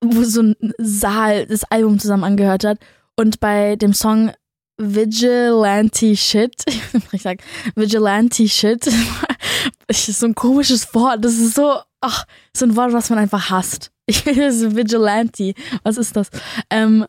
wo 0.04 0.22
so 0.24 0.42
ein 0.42 0.56
Saal 0.76 1.46
das 1.46 1.64
Album 1.64 1.98
zusammen 1.98 2.24
angehört 2.24 2.64
hat. 2.64 2.78
Und 3.16 3.40
bei 3.40 3.76
dem 3.76 3.94
Song 3.94 4.32
Vigilante 4.78 6.16
Shit, 6.16 6.64
ich 7.12 7.22
sag 7.22 7.42
Vigilante 7.74 8.46
Shit, 8.48 8.86
ist 9.88 10.06
so 10.06 10.26
ein 10.26 10.34
komisches 10.34 10.92
Wort. 10.94 11.24
Das 11.24 11.38
ist 11.38 11.54
so, 11.54 11.80
ach, 12.00 12.26
so 12.54 12.66
ein 12.66 12.76
Wort, 12.76 12.92
was 12.92 13.10
man 13.10 13.18
einfach 13.18 13.50
hasst. 13.50 13.90
Ich 14.08 14.22
das 14.22 14.76
Vigilante. 14.76 15.54
Was 15.82 15.96
ist 15.96 16.14
das? 16.14 16.30
Ähm, 16.70 17.06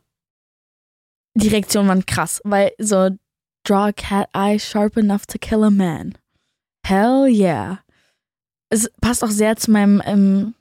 die 1.36 1.50
Reaktionen 1.50 1.88
waren 1.88 2.07
krass, 2.07 2.41
weil 2.43 2.71
so 2.79 3.09
draw 3.63 3.89
a 3.89 3.91
cat 3.91 4.27
eye 4.33 4.57
sharp 4.57 4.97
enough 4.97 5.27
to 5.27 5.38
kill 5.38 5.63
a 5.63 5.69
man. 5.69 6.17
Hell 6.83 7.27
yeah. 7.27 7.83
Es 8.71 8.89
passt 9.00 9.24
auch 9.24 9.29
sehr 9.29 9.57
zu 9.57 9.69
meinem 9.69 10.01
ähm, 10.05 10.55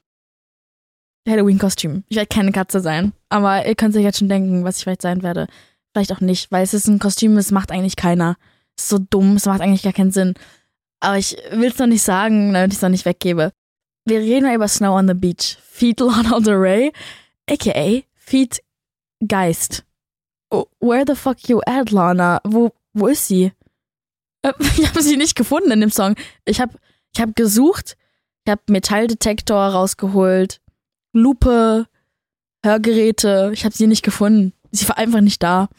Halloween-Kostüm. 1.27 2.05
Ich 2.09 2.17
werde 2.17 2.29
keine 2.29 2.53
Katze 2.53 2.81
sein. 2.81 3.13
Aber 3.31 3.67
ihr 3.67 3.75
könnt 3.75 3.95
sich 3.95 4.05
jetzt 4.05 4.19
schon 4.19 4.29
denken, 4.29 4.65
was 4.65 4.77
ich 4.77 4.85
vielleicht 4.85 5.03
sein 5.03 5.23
werde. 5.23 5.47
Vielleicht 5.97 6.13
auch 6.13 6.21
nicht, 6.21 6.53
weil 6.53 6.63
es 6.63 6.75
ist 6.75 6.89
ein 6.89 6.99
Kostüm, 6.99 7.37
das 7.37 7.53
macht 7.53 7.73
eigentlich 7.73 7.97
keiner. 7.97 8.37
Es 8.77 8.83
ist 8.83 8.91
so 8.91 8.99
dumm, 8.99 9.37
es 9.37 9.47
macht 9.47 9.63
eigentlich 9.63 9.81
gar 9.81 9.95
keinen 9.95 10.11
Sinn. 10.11 10.35
Aber 11.01 11.17
ich 11.17 11.39
will 11.53 11.71
es 11.71 11.79
noch 11.79 11.87
nicht 11.87 12.03
sagen, 12.03 12.53
damit 12.53 12.71
ich 12.71 12.77
es 12.77 12.83
noch 12.83 12.91
nicht 12.91 13.07
weggebe. 13.07 13.51
Wir 14.05 14.19
reden 14.19 14.45
mal 14.45 14.55
über 14.55 14.69
Snow 14.69 14.91
on 14.91 15.09
the 15.09 15.15
Beach. 15.15 15.57
Feed 15.63 15.99
Lana 16.01 16.39
Del 16.41 16.53
Rey, 16.53 16.93
aka 17.49 18.03
Feed 18.15 18.61
Geist. 19.27 19.87
Oh, 20.51 20.67
where 20.81 21.05
the 21.07 21.15
fuck 21.15 21.49
you 21.49 21.63
at, 21.65 21.91
Lana? 21.91 22.43
Wo, 22.45 22.75
wo 22.93 23.07
ist 23.07 23.27
sie? 23.27 23.53
Äh, 24.43 24.53
ich 24.77 24.87
habe 24.87 25.03
sie 25.03 25.17
nicht 25.17 25.35
gefunden 25.35 25.71
in 25.71 25.81
dem 25.81 25.91
Song. 25.91 26.15
Ich 26.45 26.61
habe 26.61 26.75
ich 27.15 27.23
hab 27.23 27.35
gesucht, 27.35 27.97
ich 28.45 28.51
habe 28.51 28.61
Metalldetektor 28.69 29.69
rausgeholt, 29.69 30.61
Lupe, 31.15 31.87
Hörgeräte. 32.63 33.51
Ich 33.55 33.65
habe 33.65 33.75
sie 33.75 33.87
nicht 33.87 34.03
gefunden. 34.03 34.53
Sie 34.73 34.87
war 34.91 34.99
einfach 34.99 35.23
nicht 35.23 35.43
da. 35.43 35.71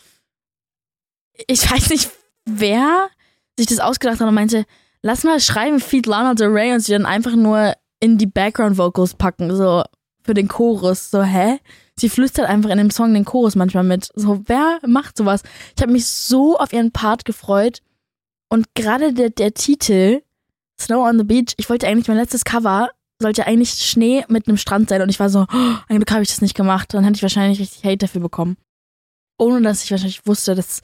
Ich 1.45 1.69
weiß 1.69 1.89
nicht, 1.89 2.09
wer 2.45 3.09
sich 3.57 3.67
das 3.67 3.79
ausgedacht 3.79 4.19
hat 4.19 4.27
und 4.27 4.33
meinte, 4.33 4.65
lass 5.01 5.23
mal 5.23 5.39
schreiben 5.39 5.79
Feed 5.79 6.05
Lana 6.05 6.33
Del 6.33 6.49
Rey 6.49 6.73
und 6.73 6.79
sie 6.79 6.93
dann 6.93 7.05
einfach 7.05 7.35
nur 7.35 7.73
in 7.99 8.17
die 8.17 8.27
Background 8.27 8.77
Vocals 8.77 9.13
packen, 9.15 9.55
so 9.55 9.83
für 10.23 10.33
den 10.33 10.47
Chorus. 10.47 11.09
So, 11.09 11.23
hä? 11.23 11.59
Sie 11.99 12.09
flüstert 12.09 12.47
einfach 12.47 12.69
in 12.69 12.77
dem 12.77 12.91
Song 12.91 13.13
den 13.13 13.25
Chorus 13.25 13.55
manchmal 13.55 13.83
mit. 13.83 14.09
So, 14.13 14.43
wer 14.45 14.79
macht 14.85 15.17
sowas? 15.17 15.41
Ich 15.75 15.81
habe 15.81 15.91
mich 15.91 16.05
so 16.05 16.57
auf 16.57 16.73
ihren 16.73 16.91
Part 16.91 17.25
gefreut. 17.25 17.81
Und 18.49 18.67
gerade 18.75 19.13
der, 19.13 19.29
der 19.29 19.53
Titel, 19.53 20.21
Snow 20.79 21.07
on 21.07 21.17
the 21.17 21.23
Beach, 21.23 21.53
ich 21.57 21.69
wollte 21.69 21.87
eigentlich 21.87 22.07
mein 22.07 22.17
letztes 22.17 22.45
Cover, 22.45 22.89
sollte 23.19 23.47
eigentlich 23.47 23.71
Schnee 23.71 24.23
mit 24.27 24.47
einem 24.47 24.57
Strand 24.57 24.89
sein. 24.89 25.01
Und 25.01 25.09
ich 25.09 25.19
war 25.19 25.29
so, 25.29 25.47
oh, 25.51 25.75
ein 25.87 25.95
Glück 25.97 26.11
habe 26.11 26.21
ich 26.21 26.29
das 26.29 26.41
nicht 26.41 26.55
gemacht. 26.55 26.93
Dann 26.93 27.03
hätte 27.03 27.15
ich 27.15 27.23
wahrscheinlich 27.23 27.59
richtig 27.59 27.83
Hate 27.83 27.97
dafür 27.97 28.21
bekommen. 28.21 28.57
Ohne 29.39 29.61
dass 29.61 29.83
ich 29.83 29.91
wahrscheinlich 29.91 30.27
wusste, 30.27 30.53
dass 30.53 30.81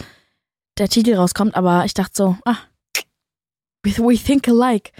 der 0.77 0.89
Titel 0.89 1.15
rauskommt. 1.15 1.55
Aber 1.55 1.85
ich 1.85 1.93
dachte 1.93 2.13
so, 2.15 2.37
ah, 2.45 2.57
we 3.83 4.17
think 4.17 4.47
alike. 4.47 4.91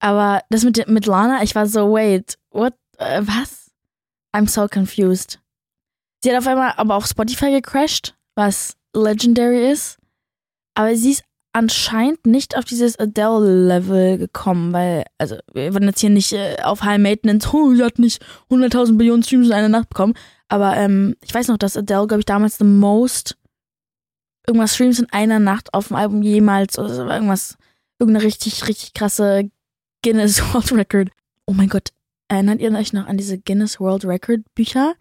Aber 0.00 0.42
das 0.50 0.64
mit, 0.64 0.86
mit 0.88 1.06
Lana, 1.06 1.42
ich 1.42 1.54
war 1.54 1.66
so, 1.66 1.92
wait, 1.92 2.38
what, 2.50 2.74
äh, 2.98 3.22
was? 3.22 3.70
I'm 4.34 4.48
so 4.48 4.66
confused. 4.68 5.40
Sie 6.22 6.30
hat 6.30 6.38
auf 6.38 6.46
einmal 6.46 6.72
aber 6.76 6.96
auf 6.96 7.06
Spotify 7.06 7.50
gecrashed, 7.50 8.14
was 8.34 8.76
legendary 8.94 9.70
ist. 9.70 9.98
Aber 10.74 10.96
sie 10.96 11.12
ist 11.12 11.24
anscheinend 11.52 12.26
nicht 12.26 12.56
auf 12.56 12.64
dieses 12.64 12.98
Adele-Level 12.98 14.18
gekommen, 14.18 14.72
weil, 14.72 15.04
also, 15.18 15.36
wir 15.52 15.72
wollen 15.72 15.84
jetzt 15.84 16.00
hier 16.00 16.10
nicht 16.10 16.32
äh, 16.32 16.56
auf 16.62 16.82
High 16.82 16.98
Maintenance, 16.98 17.48
oh, 17.54 17.74
sie 17.74 17.84
hat 17.84 17.98
nicht 17.98 18.24
100.000 18.50 18.98
Billionen 18.98 19.22
Streams 19.22 19.46
in 19.46 19.52
einer 19.52 19.68
Nacht 19.68 19.88
bekommen. 19.88 20.14
Aber 20.48 20.76
ähm, 20.76 21.14
ich 21.22 21.32
weiß 21.32 21.48
noch, 21.48 21.58
dass 21.58 21.76
Adele, 21.76 22.06
glaube 22.06 22.20
ich, 22.20 22.26
damals 22.26 22.58
the 22.58 22.64
most 22.64 23.36
irgendwas 24.46 24.74
Streams 24.74 24.98
in 24.98 25.10
einer 25.10 25.38
Nacht 25.38 25.72
auf 25.74 25.88
dem 25.88 25.96
Album 25.96 26.22
jemals 26.22 26.78
oder 26.78 27.14
irgendwas, 27.14 27.56
irgendeine 27.98 28.24
richtig, 28.24 28.68
richtig 28.68 28.94
krasse 28.94 29.50
Guinness 30.02 30.40
World 30.52 30.72
Record. 30.72 31.08
Oh 31.46 31.52
mein 31.52 31.68
Gott, 31.68 31.90
erinnert 32.28 32.60
ihr 32.60 32.72
euch 32.72 32.92
noch 32.92 33.06
an 33.06 33.16
diese 33.16 33.38
Guinness 33.38 33.80
World 33.80 34.04
Record 34.04 34.40
Bücher? 34.54 34.94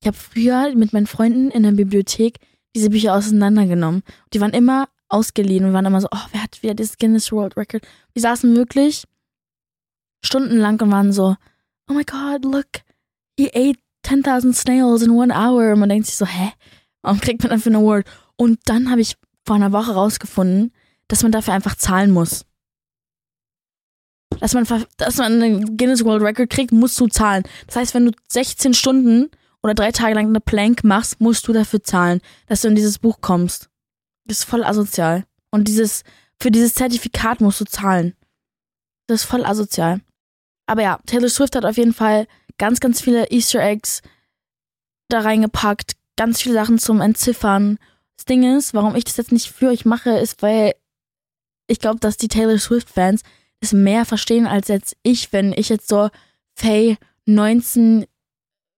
Ich 0.00 0.06
habe 0.06 0.16
früher 0.16 0.74
mit 0.74 0.92
meinen 0.92 1.06
Freunden 1.06 1.50
in 1.50 1.62
der 1.62 1.72
Bibliothek 1.72 2.38
diese 2.74 2.90
Bücher 2.90 3.14
auseinandergenommen. 3.14 4.02
Die 4.32 4.40
waren 4.40 4.52
immer 4.52 4.88
ausgeliehen 5.08 5.64
und 5.64 5.72
waren 5.72 5.86
immer 5.86 6.00
so, 6.00 6.08
oh, 6.10 6.26
wer 6.32 6.42
hat 6.42 6.62
wieder 6.62 6.74
dieses 6.74 6.96
Guinness 6.96 7.32
World 7.32 7.56
Record? 7.56 7.86
Die 8.16 8.20
saßen 8.20 8.56
wirklich 8.56 9.04
stundenlang 10.24 10.80
und 10.80 10.90
waren 10.90 11.12
so, 11.12 11.36
oh 11.88 11.92
my 11.92 12.04
god, 12.04 12.44
look, 12.44 12.68
he 13.36 13.48
ate 13.48 13.78
10.000 14.06 14.54
snails 14.54 15.02
in 15.02 15.10
one 15.10 15.34
hour. 15.34 15.72
Und 15.72 15.80
man 15.80 15.88
denkt 15.88 16.06
sich 16.06 16.16
so, 16.16 16.26
hä? 16.26 16.52
Warum 17.02 17.20
kriegt 17.20 17.42
man 17.42 17.50
dafür 17.50 17.72
einen 17.72 17.82
Award? 17.82 18.06
Und 18.40 18.58
dann 18.64 18.90
habe 18.90 19.02
ich 19.02 19.18
vor 19.44 19.56
einer 19.56 19.70
Woche 19.70 19.92
rausgefunden, 19.92 20.72
dass 21.08 21.22
man 21.22 21.30
dafür 21.30 21.52
einfach 21.52 21.74
zahlen 21.74 22.10
muss. 22.10 22.46
Dass 24.38 24.54
man, 24.54 24.66
dass 24.96 25.18
man 25.18 25.42
einen 25.42 25.76
Guinness 25.76 26.06
World 26.06 26.22
Record 26.22 26.48
kriegt, 26.48 26.72
musst 26.72 26.98
du 26.98 27.06
zahlen. 27.06 27.42
Das 27.66 27.76
heißt, 27.76 27.92
wenn 27.92 28.06
du 28.06 28.12
16 28.28 28.72
Stunden 28.72 29.30
oder 29.62 29.74
drei 29.74 29.92
Tage 29.92 30.14
lang 30.14 30.28
eine 30.28 30.40
Plank 30.40 30.84
machst, 30.84 31.20
musst 31.20 31.46
du 31.48 31.52
dafür 31.52 31.82
zahlen, 31.82 32.22
dass 32.46 32.62
du 32.62 32.68
in 32.68 32.76
dieses 32.76 32.98
Buch 32.98 33.18
kommst. 33.20 33.68
Das 34.24 34.38
ist 34.38 34.44
voll 34.44 34.64
asozial. 34.64 35.26
Und 35.50 35.68
dieses, 35.68 36.02
für 36.38 36.50
dieses 36.50 36.74
Zertifikat 36.74 37.42
musst 37.42 37.60
du 37.60 37.66
zahlen. 37.66 38.16
Das 39.06 39.20
ist 39.20 39.28
voll 39.28 39.44
asozial. 39.44 40.00
Aber 40.64 40.80
ja, 40.80 40.98
Taylor 41.04 41.28
Swift 41.28 41.56
hat 41.56 41.66
auf 41.66 41.76
jeden 41.76 41.92
Fall 41.92 42.26
ganz, 42.56 42.80
ganz 42.80 43.02
viele 43.02 43.30
Easter 43.30 43.60
Eggs 43.60 44.00
da 45.10 45.20
reingepackt, 45.20 45.92
ganz 46.16 46.40
viele 46.40 46.54
Sachen 46.54 46.78
zum 46.78 47.02
Entziffern. 47.02 47.76
Das 48.20 48.26
Ding 48.26 48.54
ist, 48.54 48.74
warum 48.74 48.96
ich 48.96 49.04
das 49.04 49.16
jetzt 49.16 49.32
nicht 49.32 49.50
für 49.50 49.68
euch 49.68 49.86
mache, 49.86 50.10
ist, 50.10 50.42
weil 50.42 50.74
ich 51.68 51.78
glaube, 51.78 52.00
dass 52.00 52.18
die 52.18 52.28
Taylor 52.28 52.58
Swift-Fans 52.58 53.22
es 53.60 53.72
mehr 53.72 54.04
verstehen 54.04 54.46
als 54.46 54.68
jetzt 54.68 54.94
ich, 55.02 55.32
wenn 55.32 55.54
ich 55.54 55.70
jetzt 55.70 55.88
so 55.88 56.10
Faye 56.54 56.98
19 57.24 58.04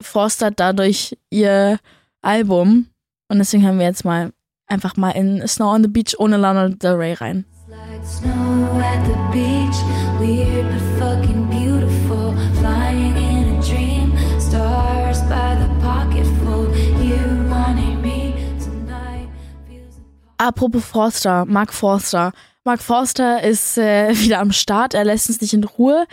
forstert 0.00 0.60
dadurch 0.60 1.18
ihr 1.30 1.80
Album. 2.20 2.86
Und 3.26 3.38
deswegen 3.38 3.64
hören 3.64 3.80
wir 3.80 3.86
jetzt 3.86 4.04
mal 4.04 4.32
einfach 4.68 4.96
mal 4.96 5.10
in 5.10 5.44
Snow 5.48 5.74
on 5.74 5.82
the 5.82 5.88
Beach 5.88 6.14
ohne 6.20 6.36
Lana 6.36 6.68
Del 6.68 6.92
Rey 6.92 7.14
rein. 7.14 7.44
Like 7.68 8.06
snow 8.06 8.80
at 8.80 9.04
the 9.04 9.16
beach, 9.32 9.74
weird 10.20 10.70
but 10.70 11.00
fucking 11.00 11.48
beautiful, 11.50 11.71
Apropos 20.42 20.84
Forster, 20.84 21.44
Mark 21.44 21.72
Forster. 21.72 22.32
Mark 22.64 22.82
Forster 22.82 23.44
ist 23.44 23.78
äh, 23.78 24.08
wieder 24.18 24.40
am 24.40 24.50
Start, 24.50 24.92
er 24.92 25.04
lässt 25.04 25.28
uns 25.28 25.40
nicht 25.40 25.52
in 25.52 25.62
Ruhe. 25.62 26.04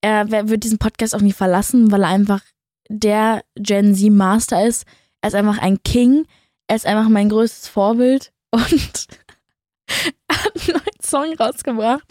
Er 0.00 0.30
wird 0.48 0.64
diesen 0.64 0.78
Podcast 0.78 1.14
auch 1.14 1.20
nie 1.20 1.34
verlassen, 1.34 1.92
weil 1.92 2.02
er 2.02 2.08
einfach 2.08 2.40
der 2.88 3.42
Gen 3.56 3.94
Z 3.94 4.10
Master 4.10 4.66
ist. 4.66 4.84
Er 5.20 5.28
ist 5.28 5.34
einfach 5.34 5.58
ein 5.58 5.82
King. 5.82 6.26
Er 6.66 6.76
ist 6.76 6.86
einfach 6.86 7.10
mein 7.10 7.28
größtes 7.28 7.68
Vorbild 7.68 8.32
und 8.52 9.06
er 10.28 10.36
hat 10.38 10.52
einen 10.54 10.78
neuen 10.78 11.02
Song 11.02 11.34
rausgebracht. 11.38 12.04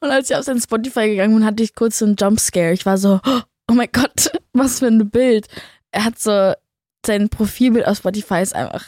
Und 0.00 0.10
als 0.10 0.30
ich 0.30 0.36
auf 0.36 0.44
sein 0.44 0.60
Spotify 0.60 1.10
gegangen 1.10 1.36
bin, 1.36 1.44
hatte 1.44 1.62
ich 1.62 1.76
kurz 1.76 2.00
so 2.00 2.06
einen 2.06 2.16
Jumpscare. 2.16 2.72
Ich 2.72 2.86
war 2.86 2.98
so, 2.98 3.20
oh 3.24 3.74
mein 3.74 3.88
Gott, 3.92 4.32
was 4.52 4.80
für 4.80 4.88
ein 4.88 5.10
Bild. 5.10 5.46
Er 5.92 6.06
hat 6.06 6.18
so, 6.18 6.54
sein 7.06 7.28
Profilbild 7.28 7.86
auf 7.86 7.98
Spotify 7.98 8.42
ist 8.42 8.54
einfach, 8.56 8.84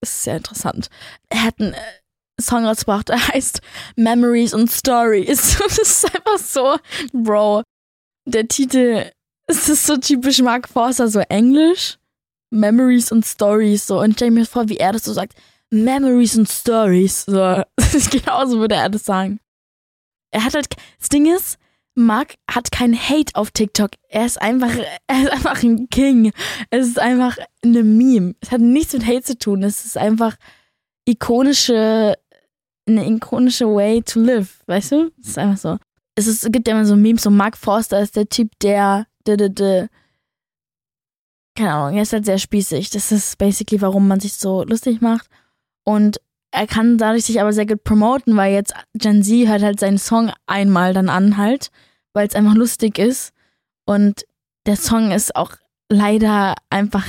ist 0.00 0.22
sehr 0.22 0.36
interessant. 0.36 0.88
Er 1.28 1.42
hat 1.42 1.60
einen 1.60 1.74
äh, 1.74 2.40
Song 2.40 2.64
rausgebracht, 2.64 3.08
der 3.08 3.28
heißt 3.28 3.60
Memories 3.96 4.54
and 4.54 4.70
Stories. 4.70 5.60
Und 5.60 5.72
es 5.72 5.78
ist 5.78 6.04
einfach 6.04 6.38
so, 6.38 6.78
Bro, 7.12 7.62
der 8.26 8.48
Titel, 8.48 9.10
es 9.46 9.68
ist 9.68 9.86
so 9.86 9.96
typisch 9.96 10.40
Mark 10.40 10.68
Forster, 10.68 11.08
so 11.08 11.20
Englisch. 11.20 11.98
Memories 12.50 13.12
und 13.12 13.24
Stories 13.24 13.86
so 13.86 14.00
und 14.00 14.14
stell 14.14 14.30
mir 14.30 14.44
vor, 14.44 14.68
wie 14.68 14.76
er 14.76 14.92
das 14.92 15.04
so 15.04 15.12
sagt. 15.12 15.34
Memories 15.70 16.36
und 16.36 16.48
Stories. 16.48 17.24
So, 17.24 17.62
genauso 18.10 18.58
würde 18.58 18.74
er 18.74 18.88
das 18.88 19.04
sagen. 19.04 19.38
Er 20.32 20.44
hat 20.44 20.54
halt, 20.54 20.68
das 20.98 21.08
Ding 21.08 21.32
ist, 21.32 21.58
Mark 22.06 22.34
hat 22.50 22.72
keinen 22.72 22.98
Hate 22.98 23.34
auf 23.34 23.50
TikTok. 23.50 23.90
Er 24.08 24.26
ist 24.26 24.40
einfach, 24.40 24.72
er 25.06 25.22
ist 25.22 25.32
einfach 25.32 25.62
ein 25.62 25.88
King. 25.88 26.32
Es 26.70 26.86
ist 26.86 26.98
einfach 26.98 27.36
eine 27.64 27.82
Meme. 27.82 28.34
Es 28.40 28.50
hat 28.50 28.60
nichts 28.60 28.92
mit 28.92 29.06
Hate 29.06 29.22
zu 29.22 29.38
tun. 29.38 29.62
Es 29.62 29.84
ist 29.84 29.96
einfach 29.96 30.36
ikonische, 31.06 32.16
eine 32.86 33.06
ikonische 33.08 33.66
Way 33.66 34.02
to 34.02 34.20
live. 34.20 34.62
Weißt 34.66 34.92
du? 34.92 35.12
Es 35.20 35.28
ist 35.28 35.38
einfach 35.38 35.58
so. 35.58 35.78
Es, 36.16 36.26
ist, 36.26 36.44
es 36.44 36.52
gibt 36.52 36.68
ja 36.68 36.74
immer 36.74 36.86
so 36.86 36.96
Memes, 36.96 37.22
so 37.22 37.30
Mark 37.30 37.56
Forster 37.56 38.00
ist 38.00 38.16
der 38.16 38.28
Typ, 38.28 38.50
der, 38.60 39.06
der, 39.26 39.36
der, 39.36 39.48
der 39.48 39.88
keine 41.56 41.74
Ahnung, 41.74 41.96
er 41.96 42.02
ist 42.02 42.12
halt 42.12 42.24
sehr 42.24 42.38
spießig. 42.38 42.90
Das 42.90 43.12
ist 43.12 43.38
basically, 43.38 43.80
warum 43.80 44.08
man 44.08 44.20
sich 44.20 44.34
so 44.34 44.64
lustig 44.64 45.00
macht. 45.00 45.28
Und 45.84 46.20
er 46.52 46.66
kann 46.66 46.98
dadurch 46.98 47.24
sich 47.24 47.40
aber 47.40 47.52
sehr 47.52 47.66
gut 47.66 47.84
promoten, 47.84 48.36
weil 48.36 48.52
jetzt 48.52 48.74
Gen 48.94 49.22
Z 49.22 49.48
hört 49.48 49.62
halt 49.62 49.80
seinen 49.80 49.98
Song 49.98 50.32
einmal 50.46 50.94
dann 50.94 51.08
an 51.08 51.36
halt, 51.36 51.70
weil 52.12 52.26
es 52.26 52.34
einfach 52.34 52.54
lustig 52.54 52.98
ist. 52.98 53.32
Und 53.86 54.24
der 54.66 54.76
Song 54.76 55.10
ist 55.10 55.36
auch 55.36 55.52
leider 55.88 56.54
einfach. 56.70 57.06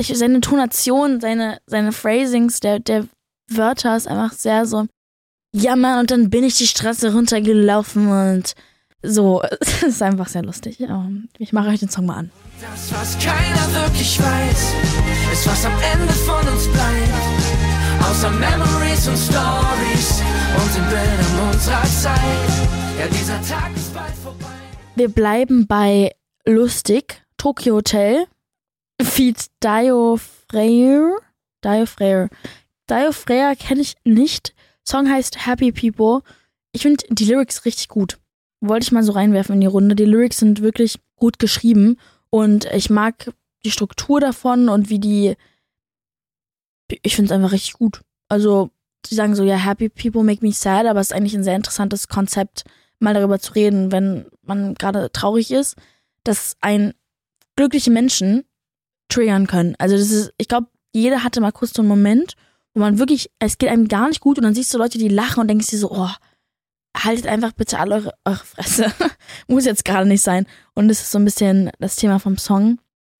Seine 0.00 0.40
Tonation, 0.40 1.20
seine, 1.20 1.58
seine 1.66 1.92
Phrasings 1.92 2.60
der, 2.60 2.78
der 2.80 3.06
Wörter 3.48 3.96
ist 3.96 4.08
einfach 4.08 4.32
sehr 4.32 4.66
so. 4.66 4.86
Ja, 5.54 5.74
Mann, 5.74 6.00
und 6.00 6.10
dann 6.10 6.28
bin 6.28 6.44
ich 6.44 6.56
die 6.56 6.66
Straße 6.66 7.14
runtergelaufen 7.14 8.08
und 8.08 8.52
so, 9.02 9.42
es 9.60 9.82
ist 9.82 10.02
einfach 10.02 10.28
sehr 10.28 10.42
lustig. 10.42 10.78
Ich 11.38 11.52
mache 11.52 11.68
euch 11.68 11.80
den 11.80 11.88
Song 11.88 12.06
mal 12.06 12.16
an. 12.16 12.30
Das, 12.60 12.92
was 12.92 13.18
keiner 13.18 13.72
wirklich 13.72 14.20
weiß, 14.20 14.74
ist, 15.32 15.46
was 15.46 15.64
am 15.64 15.72
Ende 15.92 16.12
von 16.12 16.46
uns 16.48 16.66
bleibt. 16.68 18.10
Außer 18.10 18.30
Memories 18.30 19.08
und 19.08 19.16
Stories 19.16 20.22
und 20.56 20.74
den 20.74 20.84
Bildern 20.88 21.52
unserer 21.52 21.84
Zeit. 21.84 22.20
Ja, 22.98 23.06
dieser 23.08 23.42
Tag 23.42 23.74
ist 23.76 23.94
bald 23.94 24.14
vorbei. 24.14 24.46
Wir 24.94 25.08
bleiben 25.08 25.66
bei 25.66 26.12
lustig. 26.46 27.22
Tokyo 27.36 27.76
Hotel. 27.76 28.26
Feed 29.02 29.46
Dio 29.62 30.18
Freire. 30.50 31.18
Dio 31.62 31.86
Freire. 31.86 32.28
Dio 32.88 33.12
Freire 33.12 33.56
kenne 33.56 33.82
ich 33.82 33.94
nicht. 34.04 34.54
Song 34.84 35.10
heißt 35.10 35.46
Happy 35.46 35.72
People. 35.72 36.22
Ich 36.72 36.82
finde 36.82 37.04
die 37.10 37.24
Lyrics 37.24 37.64
richtig 37.64 37.88
gut. 37.88 38.18
Wollte 38.60 38.84
ich 38.84 38.92
mal 38.92 39.02
so 39.02 39.12
reinwerfen 39.12 39.56
in 39.56 39.60
die 39.60 39.66
Runde. 39.66 39.94
Die 39.96 40.04
Lyrics 40.04 40.38
sind 40.38 40.62
wirklich 40.62 40.98
gut 41.16 41.38
geschrieben 41.38 41.98
und 42.30 42.64
ich 42.66 42.88
mag 42.90 43.32
die 43.64 43.70
Struktur 43.70 44.20
davon 44.20 44.68
und 44.68 44.88
wie 44.88 44.98
die. 44.98 45.36
Ich 47.02 47.16
finde 47.16 47.26
es 47.26 47.32
einfach 47.32 47.52
richtig 47.52 47.74
gut. 47.74 48.00
Also, 48.28 48.70
sie 49.04 49.14
sagen 49.14 49.34
so, 49.34 49.44
ja, 49.44 49.56
Happy 49.56 49.88
People 49.88 50.22
make 50.22 50.44
me 50.44 50.52
sad, 50.52 50.86
aber 50.86 51.00
es 51.00 51.10
ist 51.10 51.16
eigentlich 51.16 51.34
ein 51.34 51.44
sehr 51.44 51.56
interessantes 51.56 52.08
Konzept, 52.08 52.64
mal 52.98 53.14
darüber 53.14 53.38
zu 53.38 53.52
reden, 53.52 53.92
wenn 53.92 54.26
man 54.42 54.74
gerade 54.74 55.10
traurig 55.12 55.50
ist, 55.50 55.76
dass 56.24 56.56
ein 56.60 56.94
glückliche 57.56 57.90
Menschen 57.90 58.44
triggern 59.08 59.46
können. 59.46 59.74
Also, 59.78 59.96
das 59.96 60.10
ist, 60.10 60.32
ich 60.38 60.48
glaube, 60.48 60.68
jeder 60.92 61.22
hatte 61.24 61.40
mal 61.40 61.52
kurz 61.52 61.74
so 61.74 61.82
einen 61.82 61.88
Moment, 61.88 62.34
wo 62.74 62.80
man 62.80 62.98
wirklich, 62.98 63.30
es 63.38 63.58
geht 63.58 63.68
einem 63.68 63.88
gar 63.88 64.08
nicht 64.08 64.20
gut 64.20 64.38
und 64.38 64.44
dann 64.44 64.54
siehst 64.54 64.72
du 64.72 64.78
Leute, 64.78 64.98
die 64.98 65.08
lachen 65.08 65.40
und 65.40 65.48
denkst 65.48 65.68
dir 65.68 65.78
so, 65.78 65.90
oh, 65.90 66.10
haltet 66.96 67.26
einfach 67.26 67.52
bitte 67.52 67.78
alle 67.78 67.96
eure, 67.96 68.14
eure 68.24 68.44
Fresse. 68.44 68.92
Muss 69.48 69.64
jetzt 69.64 69.84
gerade 69.84 70.06
nicht 70.08 70.22
sein. 70.22 70.46
Und 70.74 70.88
das 70.88 71.00
ist 71.00 71.10
so 71.10 71.18
ein 71.18 71.24
bisschen 71.24 71.70
das 71.78 71.96
Thema 71.96 72.18
vom 72.18 72.38
Song. 72.38 72.78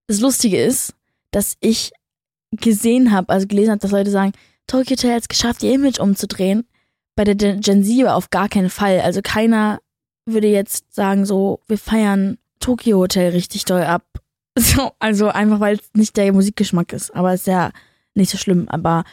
Das 0.09 0.21
Lustige 0.21 0.63
ist, 0.63 0.95
dass 1.31 1.57
ich 1.61 1.93
gesehen 2.53 3.13
habe, 3.13 3.29
also 3.33 3.47
gelesen 3.47 3.73
habe, 3.73 3.81
dass 3.81 3.91
Leute 3.91 4.11
sagen, 4.11 4.33
Tokyo 4.67 4.93
Hotel 4.93 5.13
hat 5.13 5.23
es 5.23 5.29
geschafft, 5.29 5.63
ihr 5.63 5.73
Image 5.73 5.99
umzudrehen. 5.99 6.67
Bei 7.15 7.25
der 7.25 7.35
Gen 7.35 7.85
Z 7.85 8.01
aber 8.01 8.15
auf 8.15 8.31
gar 8.31 8.49
keinen 8.49 8.71
Fall. 8.71 9.01
Also 9.01 9.23
keiner 9.23 9.81
würde 10.27 10.49
jetzt 10.49 10.93
sagen, 10.95 11.25
so, 11.25 11.61
wir 11.69 11.79
feiern 11.79 12.39
Tokyo 12.59 12.99
Hotel 12.99 13.31
richtig 13.31 13.65
doll 13.65 13.83
ab. 13.83 14.05
So, 14.59 14.93
also 15.01 15.29
einfach, 15.29 15.61
weil 15.61 15.77
es 15.77 15.91
nicht 15.93 16.17
der 16.17 16.33
Musikgeschmack 16.33 16.95
ist. 16.95 17.15
Aber 17.15 17.35
ist 17.35 17.47
ja 17.47 17.73
nicht 18.15 18.31
so 18.31 18.39
schlimm. 18.39 18.71
Aber 18.71 19.05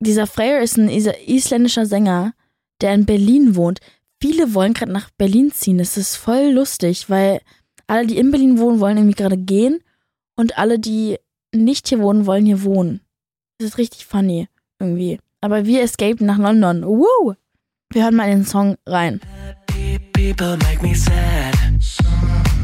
dieser 0.00 0.26
Freyr 0.26 0.60
ist 0.60 0.76
ein 0.76 0.88
isländischer 0.88 1.86
Sänger, 1.86 2.34
der 2.80 2.92
in 2.92 3.06
Berlin 3.06 3.54
wohnt. 3.54 3.78
Viele 4.20 4.54
wollen 4.54 4.74
gerade 4.74 4.90
nach 4.90 5.10
Berlin 5.10 5.52
ziehen. 5.52 5.78
Das 5.78 5.96
ist 5.96 6.16
voll 6.16 6.50
lustig, 6.50 7.08
weil 7.08 7.42
alle, 7.86 8.08
die 8.08 8.18
in 8.18 8.32
Berlin 8.32 8.58
wohnen, 8.58 8.80
wollen 8.80 8.96
irgendwie 8.96 9.14
gerade 9.14 9.36
gehen 9.36 9.84
und 10.34 10.58
alle, 10.58 10.80
die 10.80 11.18
nicht 11.54 11.86
hier 11.86 12.00
wohnen, 12.00 12.26
wollen 12.26 12.44
hier 12.44 12.64
wohnen. 12.64 13.02
Das 13.58 13.68
ist 13.68 13.78
richtig 13.78 14.04
funny 14.04 14.48
irgendwie. 14.82 15.18
Aber 15.40 15.64
wir 15.64 15.82
escapen 15.82 16.26
nach 16.26 16.38
London. 16.38 16.84
Woo! 16.84 17.34
Wir 17.90 18.04
hören 18.04 18.16
mal 18.16 18.28
in 18.28 18.40
den 18.40 18.46
Song 18.46 18.76
rein. 18.86 19.20
Happy 19.46 19.98
people 20.12 20.56
make 20.58 20.82
me 20.82 20.94
sad. 20.94 21.54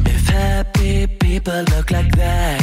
If 0.05 0.29
happy 0.29 1.07
people 1.19 1.65
look 1.75 1.89
like 1.91 2.15
that. 2.17 2.61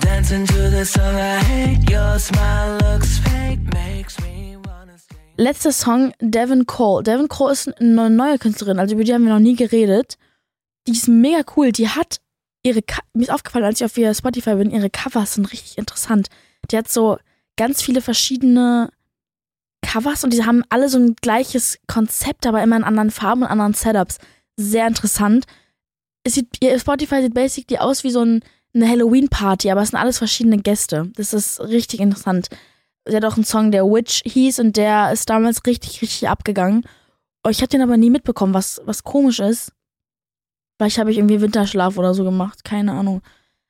Dancing 0.00 0.46
to 0.46 0.70
the 0.70 0.84
song 0.84 1.14
I 1.16 1.38
hate. 1.44 1.90
Your 1.90 2.18
smile 2.18 2.78
looks 2.82 3.18
fake, 3.18 3.60
makes 3.72 4.18
me 4.20 4.56
Letzter 5.36 5.72
Song, 5.72 6.12
Devin 6.20 6.66
Cole. 6.66 7.02
Devin 7.02 7.26
Cole 7.26 7.52
ist 7.52 7.80
eine 7.80 8.08
neue 8.08 8.38
Künstlerin, 8.38 8.78
also 8.78 8.94
über 8.94 9.02
die 9.02 9.12
haben 9.12 9.24
wir 9.24 9.32
noch 9.32 9.40
nie 9.40 9.56
geredet. 9.56 10.16
Die 10.86 10.92
ist 10.92 11.08
mega 11.08 11.42
cool. 11.56 11.72
Die 11.72 11.88
hat 11.88 12.20
ihre, 12.62 12.80
mir 13.14 13.22
ist 13.22 13.32
aufgefallen, 13.32 13.64
als 13.64 13.80
ich 13.80 13.84
auf 13.84 13.98
ihr 13.98 14.14
Spotify 14.14 14.54
bin, 14.54 14.70
ihre 14.70 14.90
Covers 14.90 15.34
sind 15.34 15.50
richtig 15.52 15.76
interessant. 15.78 16.28
Die 16.70 16.76
hat 16.76 16.88
so 16.88 17.18
ganz 17.56 17.82
viele 17.82 18.00
verschiedene 18.00 18.90
Covers 19.82 20.24
und 20.24 20.32
die 20.32 20.44
haben 20.44 20.64
alle 20.70 20.88
so 20.88 20.98
ein 20.98 21.14
gleiches 21.16 21.78
Konzept, 21.86 22.46
aber 22.46 22.62
immer 22.62 22.76
in 22.76 22.84
anderen 22.84 23.10
Farben 23.10 23.42
und 23.42 23.48
anderen 23.48 23.74
Setups. 23.74 24.18
Sehr 24.56 24.86
interessant. 24.86 25.44
Es 26.24 26.34
sieht, 26.34 26.48
Spotify 26.78 27.22
sieht 27.22 27.34
basically 27.34 27.78
aus 27.78 28.02
wie 28.02 28.10
so 28.10 28.24
ein, 28.24 28.42
eine 28.74 28.88
Halloween-Party, 28.88 29.70
aber 29.70 29.82
es 29.82 29.90
sind 29.90 29.98
alles 29.98 30.18
verschiedene 30.18 30.58
Gäste. 30.58 31.10
Das 31.16 31.32
ist 31.34 31.60
richtig 31.60 32.00
interessant 32.00 32.48
sie 33.06 33.16
hat 33.16 33.24
auch 33.24 33.36
einen 33.36 33.44
Song, 33.44 33.70
der 33.70 33.84
Witch 33.84 34.22
hieß 34.24 34.60
und 34.60 34.76
der 34.76 35.12
ist 35.12 35.28
damals 35.28 35.64
richtig, 35.66 36.02
richtig 36.02 36.28
abgegangen. 36.28 36.84
Ich 37.48 37.58
habe 37.58 37.68
den 37.68 37.82
aber 37.82 37.96
nie 37.96 38.10
mitbekommen, 38.10 38.54
was, 38.54 38.80
was 38.84 39.04
komisch 39.04 39.40
ist. 39.40 39.72
Vielleicht 40.76 40.98
habe 40.98 41.10
ich 41.10 41.18
irgendwie 41.18 41.40
Winterschlaf 41.40 41.98
oder 41.98 42.14
so 42.14 42.24
gemacht, 42.24 42.64
keine 42.64 42.92
Ahnung. 42.92 43.22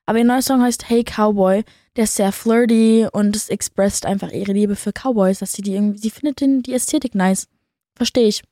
Aber 0.06 0.18
ihr 0.18 0.24
neuer 0.24 0.42
Song 0.42 0.62
heißt 0.62 0.88
Hey 0.88 1.02
Cowboy. 1.02 1.64
Der 1.96 2.04
ist 2.04 2.16
sehr 2.16 2.32
flirty 2.32 3.06
und 3.12 3.36
es 3.36 3.48
expresst 3.48 4.04
einfach 4.04 4.32
ihre 4.32 4.52
Liebe 4.52 4.74
für 4.74 4.92
Cowboys, 4.92 5.38
dass 5.38 5.52
sie 5.52 5.62
die 5.62 5.74
irgendwie, 5.74 5.98
sie 5.98 6.10
findet 6.10 6.40
den, 6.40 6.62
die 6.62 6.74
Ästhetik 6.74 7.14
nice. 7.14 7.46
Verstehe 7.94 8.26
ich. 8.26 8.42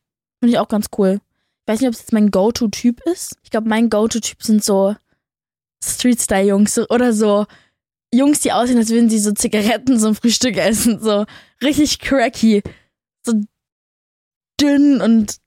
Finde 0.40 0.52
ich 0.52 0.58
auch 0.58 0.68
ganz 0.68 0.86
cool. 0.98 1.20
Ich 1.64 1.72
weiß 1.72 1.80
nicht, 1.80 1.88
ob 1.88 1.94
es 1.94 2.00
jetzt 2.00 2.12
mein 2.12 2.30
Go-To-Typ 2.30 3.00
ist. 3.06 3.36
Ich 3.42 3.50
glaube, 3.50 3.68
mein 3.68 3.90
Go-To-Typ 3.90 4.42
sind 4.42 4.62
so 4.64 4.94
Street-Style-Jungs 5.84 6.78
oder 6.90 7.12
so 7.12 7.46
Jungs, 8.14 8.40
die 8.40 8.52
aussehen, 8.52 8.78
als 8.78 8.90
würden 8.90 9.08
sie 9.08 9.18
so 9.18 9.32
Zigaretten 9.32 9.98
zum 9.98 10.14
Frühstück 10.14 10.56
essen. 10.56 11.00
So 11.00 11.24
richtig 11.62 11.98
cracky. 11.98 12.62
So 13.24 13.40
dünn 14.60 15.00
und 15.00 15.38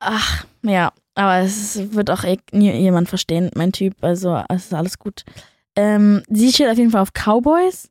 ach, 0.00 0.46
ja. 0.62 0.92
Aber 1.14 1.38
es 1.38 1.92
wird 1.94 2.10
auch 2.10 2.24
eh 2.24 2.38
nie 2.52 2.72
jemand 2.72 3.08
verstehen, 3.08 3.50
mein 3.54 3.72
Typ. 3.72 3.94
Also, 4.02 4.42
es 4.50 4.66
ist 4.66 4.74
alles 4.74 4.98
gut. 4.98 5.24
Ähm, 5.76 6.22
sie 6.28 6.52
steht 6.52 6.68
auf 6.68 6.78
jeden 6.78 6.90
Fall 6.90 7.02
auf 7.02 7.12
Cowboys. 7.12 7.90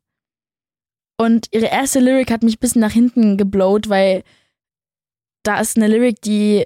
Und 1.18 1.48
ihre 1.52 1.68
erste 1.68 2.00
Lyric 2.00 2.32
hat 2.32 2.44
mich 2.44 2.58
ein 2.58 2.60
bisschen 2.60 2.82
nach 2.82 2.92
hinten 2.92 3.38
geblowt, 3.38 3.88
weil 3.90 4.24
da 5.44 5.60
ist 5.60 5.78
eine 5.78 5.88
Lyric, 5.88 6.22
die 6.22 6.66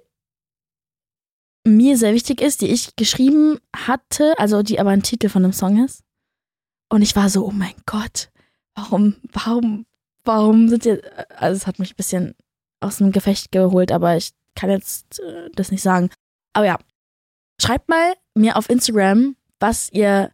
mir 1.67 1.97
sehr 1.97 2.13
wichtig 2.13 2.41
ist, 2.41 2.61
die 2.61 2.67
ich 2.67 2.95
geschrieben 2.95 3.59
hatte, 3.75 4.33
also 4.39 4.63
die 4.63 4.79
aber 4.79 4.89
ein 4.89 5.03
Titel 5.03 5.29
von 5.29 5.43
einem 5.43 5.53
Song 5.53 5.83
ist. 5.83 6.03
Und 6.89 7.01
ich 7.03 7.15
war 7.15 7.29
so, 7.29 7.45
oh 7.45 7.51
mein 7.51 7.75
Gott, 7.85 8.31
warum, 8.73 9.17
warum, 9.31 9.85
warum 10.23 10.69
sind 10.69 10.85
ihr. 10.85 11.01
Also, 11.35 11.57
es 11.57 11.67
hat 11.67 11.77
mich 11.77 11.93
ein 11.93 11.97
bisschen 11.97 12.35
aus 12.79 12.97
dem 12.97 13.11
Gefecht 13.11 13.51
geholt, 13.51 13.91
aber 13.91 14.15
ich 14.17 14.31
kann 14.55 14.69
jetzt 14.69 15.19
äh, 15.19 15.49
das 15.53 15.71
nicht 15.71 15.83
sagen. 15.83 16.09
Aber 16.53 16.65
ja, 16.65 16.79
schreibt 17.61 17.89
mal 17.89 18.13
mir 18.35 18.57
auf 18.57 18.69
Instagram, 18.69 19.35
was 19.59 19.91
ihr 19.91 20.31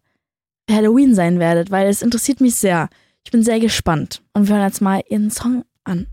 Halloween 0.69 1.13
sein 1.13 1.39
werdet, 1.39 1.71
weil 1.71 1.87
es 1.87 2.01
interessiert 2.01 2.41
mich 2.41 2.55
sehr. 2.55 2.89
Ich 3.23 3.31
bin 3.31 3.43
sehr 3.43 3.59
gespannt. 3.59 4.21
Und 4.33 4.47
wir 4.47 4.55
hören 4.55 4.65
jetzt 4.65 4.81
mal 4.81 5.01
ihren 5.09 5.29
Song 5.31 5.63
an. 5.83 6.07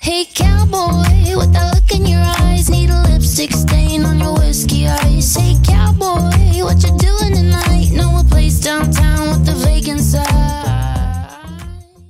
Hey 0.00 0.26
cowboy, 0.34 1.34
with 1.34 1.52
that 1.52 1.74
look 1.74 1.90
in 1.92 2.06
your 2.06 2.22
eyes, 2.40 2.68
need 2.70 2.90
a 2.90 3.02
lipstick 3.08 3.52
stain 3.52 4.04
on 4.04 4.20
your 4.20 4.38
whiskey 4.38 4.86
eyes. 4.86 5.36
Hey 5.36 5.56
cowboy, 5.66 6.62
what 6.62 6.82
you 6.82 6.96
doing 6.96 7.34
tonight? 7.34 7.92
Know 7.92 8.18
a 8.18 8.24
place 8.24 8.60
downtown 8.60 9.30
with 9.30 9.48
a 9.48 9.54
vacant 9.66 10.00
side. 10.00 10.24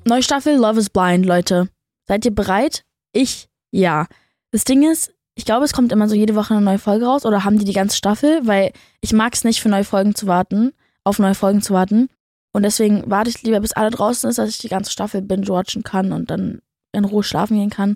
Neue 0.05 0.23
Staffel 0.23 0.59
Love 0.59 0.79
is 0.79 0.91
Blind, 0.91 1.25
Leute. 1.25 1.69
Seid 2.07 2.25
ihr 2.25 2.35
bereit? 2.35 2.85
Ich, 3.13 3.49
ja. 3.71 4.07
Das 4.53 4.65
Ding 4.65 4.89
ist, 4.89 5.13
ich 5.35 5.45
glaube, 5.45 5.65
es 5.65 5.73
kommt 5.73 5.91
immer 5.93 6.09
so 6.09 6.15
jede 6.15 6.35
Woche 6.35 6.55
eine 6.55 6.63
neue 6.63 6.79
Folge 6.79 7.07
raus 7.07 7.25
oder 7.25 7.45
haben 7.45 7.59
die 7.59 7.65
die 7.65 7.73
ganze 7.73 7.97
Staffel, 7.97 8.47
weil 8.47 8.73
ich 9.01 9.13
mag 9.13 9.35
es 9.35 9.45
nicht 9.45 9.61
für 9.61 9.69
neue 9.69 9.85
Folgen 9.85 10.15
zu 10.15 10.27
warten, 10.27 10.73
auf 11.07 11.19
neue 11.19 11.35
Folgen 11.35 11.63
zu 11.63 11.73
warten. 11.73 12.09
Und 12.53 12.65
deswegen 12.65 13.05
warte 13.07 13.31
ich 13.31 13.43
lieber, 13.43 13.61
bis 13.61 13.75
alle 13.75 13.91
draußen 13.91 14.29
ist, 14.29 14.39
dass 14.39 14.51
ich 14.51 14.59
die 14.59 14.69
ganze 14.69 14.91
Staffel 14.91 15.23
binge-watchen 15.23 15.83
kann 15.85 16.13
und 16.13 16.31
dann 16.31 16.63
in 16.93 17.05
Ruhe 17.05 17.23
schlafen 17.23 17.57
gehen 17.57 17.71
kann. 17.71 17.95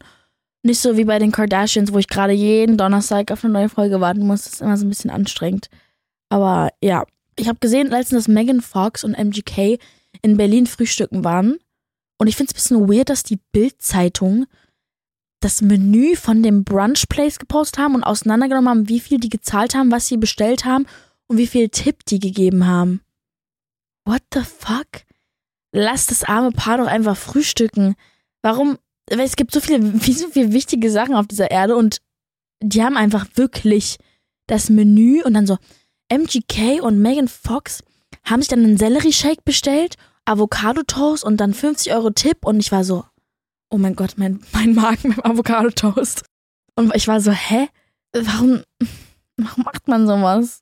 Nicht 0.62 0.80
so 0.80 0.96
wie 0.96 1.04
bei 1.04 1.18
den 1.18 1.32
Kardashians, 1.32 1.92
wo 1.92 1.98
ich 1.98 2.08
gerade 2.08 2.32
jeden 2.32 2.76
Donnerstag 2.76 3.32
auf 3.32 3.42
eine 3.42 3.52
neue 3.52 3.68
Folge 3.68 4.00
warten 4.00 4.26
muss. 4.26 4.44
Das 4.44 4.54
ist 4.54 4.62
immer 4.62 4.76
so 4.76 4.86
ein 4.86 4.90
bisschen 4.90 5.10
anstrengend. 5.10 5.68
Aber 6.28 6.70
ja, 6.82 7.04
ich 7.36 7.48
habe 7.48 7.58
gesehen 7.58 7.88
letztens, 7.88 8.26
dass 8.26 8.32
Megan 8.32 8.60
Fox 8.60 9.02
und 9.02 9.18
MGK 9.18 9.78
in 10.22 10.36
Berlin 10.36 10.66
frühstücken 10.66 11.24
waren. 11.24 11.56
Und 12.18 12.26
ich 12.26 12.36
finde 12.36 12.52
es 12.54 12.70
ein 12.70 12.76
bisschen 12.76 12.88
weird, 12.88 13.08
dass 13.08 13.22
die 13.22 13.40
Bild-Zeitung 13.52 14.46
das 15.40 15.62
Menü 15.62 16.16
von 16.16 16.42
dem 16.42 16.64
Brunch 16.64 17.08
Place 17.08 17.38
gepostet 17.38 17.78
haben 17.78 17.94
und 17.94 18.04
auseinandergenommen 18.04 18.68
haben, 18.68 18.88
wie 18.88 19.00
viel 19.00 19.18
die 19.18 19.30
gezahlt 19.30 19.74
haben, 19.74 19.90
was 19.90 20.06
sie 20.06 20.18
bestellt 20.18 20.66
haben 20.66 20.86
und 21.30 21.38
wie 21.38 21.46
viel 21.46 21.68
Tipp 21.68 22.04
die 22.06 22.18
gegeben 22.18 22.66
haben. 22.66 23.00
What 24.04 24.22
the 24.34 24.40
fuck? 24.40 25.04
Lass 25.72 26.06
das 26.06 26.24
arme 26.24 26.50
Paar 26.50 26.78
doch 26.78 26.86
einfach 26.86 27.16
frühstücken. 27.16 27.94
Warum 28.42 28.78
weil 29.10 29.26
es 29.26 29.36
gibt 29.36 29.52
so 29.52 29.60
viele, 29.60 29.82
wie 30.06 30.12
so 30.12 30.28
viele 30.28 30.52
wichtige 30.52 30.90
Sachen 30.90 31.14
auf 31.14 31.26
dieser 31.26 31.50
Erde 31.50 31.76
und 31.76 32.00
die 32.62 32.82
haben 32.82 32.96
einfach 32.96 33.26
wirklich 33.34 33.98
das 34.46 34.70
Menü 34.70 35.22
und 35.22 35.34
dann 35.34 35.46
so 35.46 35.58
MGK 36.08 36.82
und 36.82 37.00
Megan 37.00 37.28
Fox 37.28 37.82
haben 38.24 38.42
sich 38.42 38.48
dann 38.48 38.64
einen 38.64 38.76
Sellerie-Shake 38.76 39.44
bestellt, 39.44 39.96
Avocado-Toast 40.24 41.24
und 41.24 41.38
dann 41.38 41.54
50 41.54 41.92
Euro 41.94 42.10
Tipp 42.10 42.44
und 42.44 42.60
ich 42.60 42.72
war 42.72 42.84
so, 42.84 43.04
oh 43.70 43.78
mein 43.78 43.94
Gott, 43.94 44.14
mein, 44.16 44.40
mein 44.52 44.74
Magen 44.74 45.10
mit 45.10 45.24
Avocado-Toast. 45.24 46.24
Und 46.74 46.94
ich 46.94 47.08
war 47.08 47.20
so, 47.20 47.32
hä? 47.32 47.68
Warum, 48.12 48.62
warum 49.36 49.64
macht 49.64 49.88
man 49.88 50.06
sowas? 50.06 50.60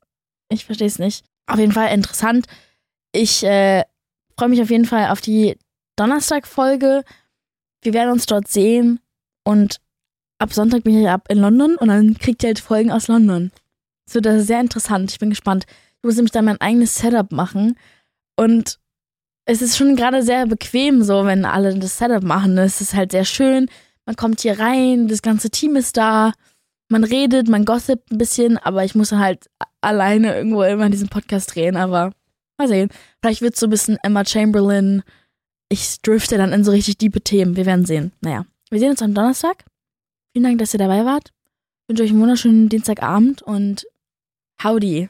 Ich 0.49 0.65
verstehe 0.65 0.87
es 0.87 0.99
nicht. 0.99 1.25
Auf 1.47 1.59
jeden 1.59 1.71
Fall 1.71 1.93
interessant. 1.93 2.47
Ich 3.11 3.43
äh, 3.43 3.83
freue 4.37 4.49
mich 4.49 4.61
auf 4.61 4.69
jeden 4.69 4.85
Fall 4.85 5.09
auf 5.09 5.21
die 5.21 5.57
Donnerstag-Folge 5.95 7.03
wir 7.81 7.93
werden 7.93 8.11
uns 8.11 8.25
dort 8.25 8.47
sehen 8.47 8.99
und 9.43 9.79
ab 10.37 10.53
Sonntag 10.53 10.83
bin 10.83 10.99
ich 10.99 11.09
ab 11.09 11.27
in 11.29 11.39
London 11.39 11.75
und 11.75 11.87
dann 11.87 12.17
kriegt 12.17 12.43
ihr 12.43 12.47
halt 12.47 12.59
Folgen 12.59 12.91
aus 12.91 13.07
London. 13.07 13.51
Es 14.05 14.15
wird 14.15 14.27
also 14.27 14.43
sehr 14.43 14.59
interessant. 14.59 15.11
Ich 15.11 15.19
bin 15.19 15.29
gespannt. 15.29 15.65
Ich 15.97 16.03
muss 16.03 16.15
nämlich 16.15 16.31
da 16.31 16.41
mein 16.41 16.61
eigenes 16.61 16.95
Setup 16.95 17.31
machen. 17.31 17.77
Und 18.35 18.79
es 19.45 19.61
ist 19.61 19.77
schon 19.77 19.95
gerade 19.95 20.23
sehr 20.23 20.47
bequem 20.47 21.03
so, 21.03 21.25
wenn 21.25 21.45
alle 21.45 21.77
das 21.77 21.97
Setup 21.97 22.23
machen. 22.23 22.57
Es 22.57 22.81
ist 22.81 22.93
halt 22.93 23.11
sehr 23.11 23.25
schön. 23.25 23.69
Man 24.05 24.15
kommt 24.15 24.41
hier 24.41 24.59
rein, 24.59 25.07
das 25.07 25.21
ganze 25.21 25.49
Team 25.49 25.75
ist 25.75 25.97
da. 25.97 26.33
Man 26.89 27.03
redet, 27.03 27.47
man 27.47 27.65
gossipt 27.65 28.11
ein 28.11 28.17
bisschen, 28.17 28.57
aber 28.57 28.83
ich 28.83 28.95
muss 28.95 29.11
halt 29.11 29.49
alleine 29.81 30.35
irgendwo 30.35 30.63
immer 30.63 30.89
diesen 30.89 31.09
Podcast 31.09 31.55
drehen. 31.55 31.77
Aber 31.77 32.11
mal 32.57 32.67
sehen. 32.67 32.89
Vielleicht 33.21 33.41
wird 33.41 33.53
es 33.53 33.59
so 33.59 33.67
ein 33.67 33.71
bisschen 33.71 33.97
Emma 34.03 34.25
Chamberlain. 34.25 35.03
Ich 35.69 36.01
drifte 36.01 36.37
dann 36.37 36.51
in 36.51 36.63
so 36.63 36.71
richtig 36.71 36.97
diepe 36.97 37.21
Themen. 37.21 37.55
Wir 37.55 37.65
werden 37.65 37.85
sehen. 37.85 38.11
Naja, 38.21 38.45
wir 38.69 38.79
sehen 38.79 38.91
uns 38.91 39.01
am 39.01 39.13
Donnerstag. 39.13 39.65
Vielen 40.33 40.43
Dank, 40.43 40.59
dass 40.59 40.73
ihr 40.73 40.79
dabei 40.79 41.05
wart. 41.05 41.29
Ich 41.29 41.89
wünsche 41.89 42.03
euch 42.03 42.09
einen 42.11 42.21
wunderschönen 42.21 42.69
Dienstagabend 42.69 43.41
und 43.41 43.87
howdy. 44.63 45.09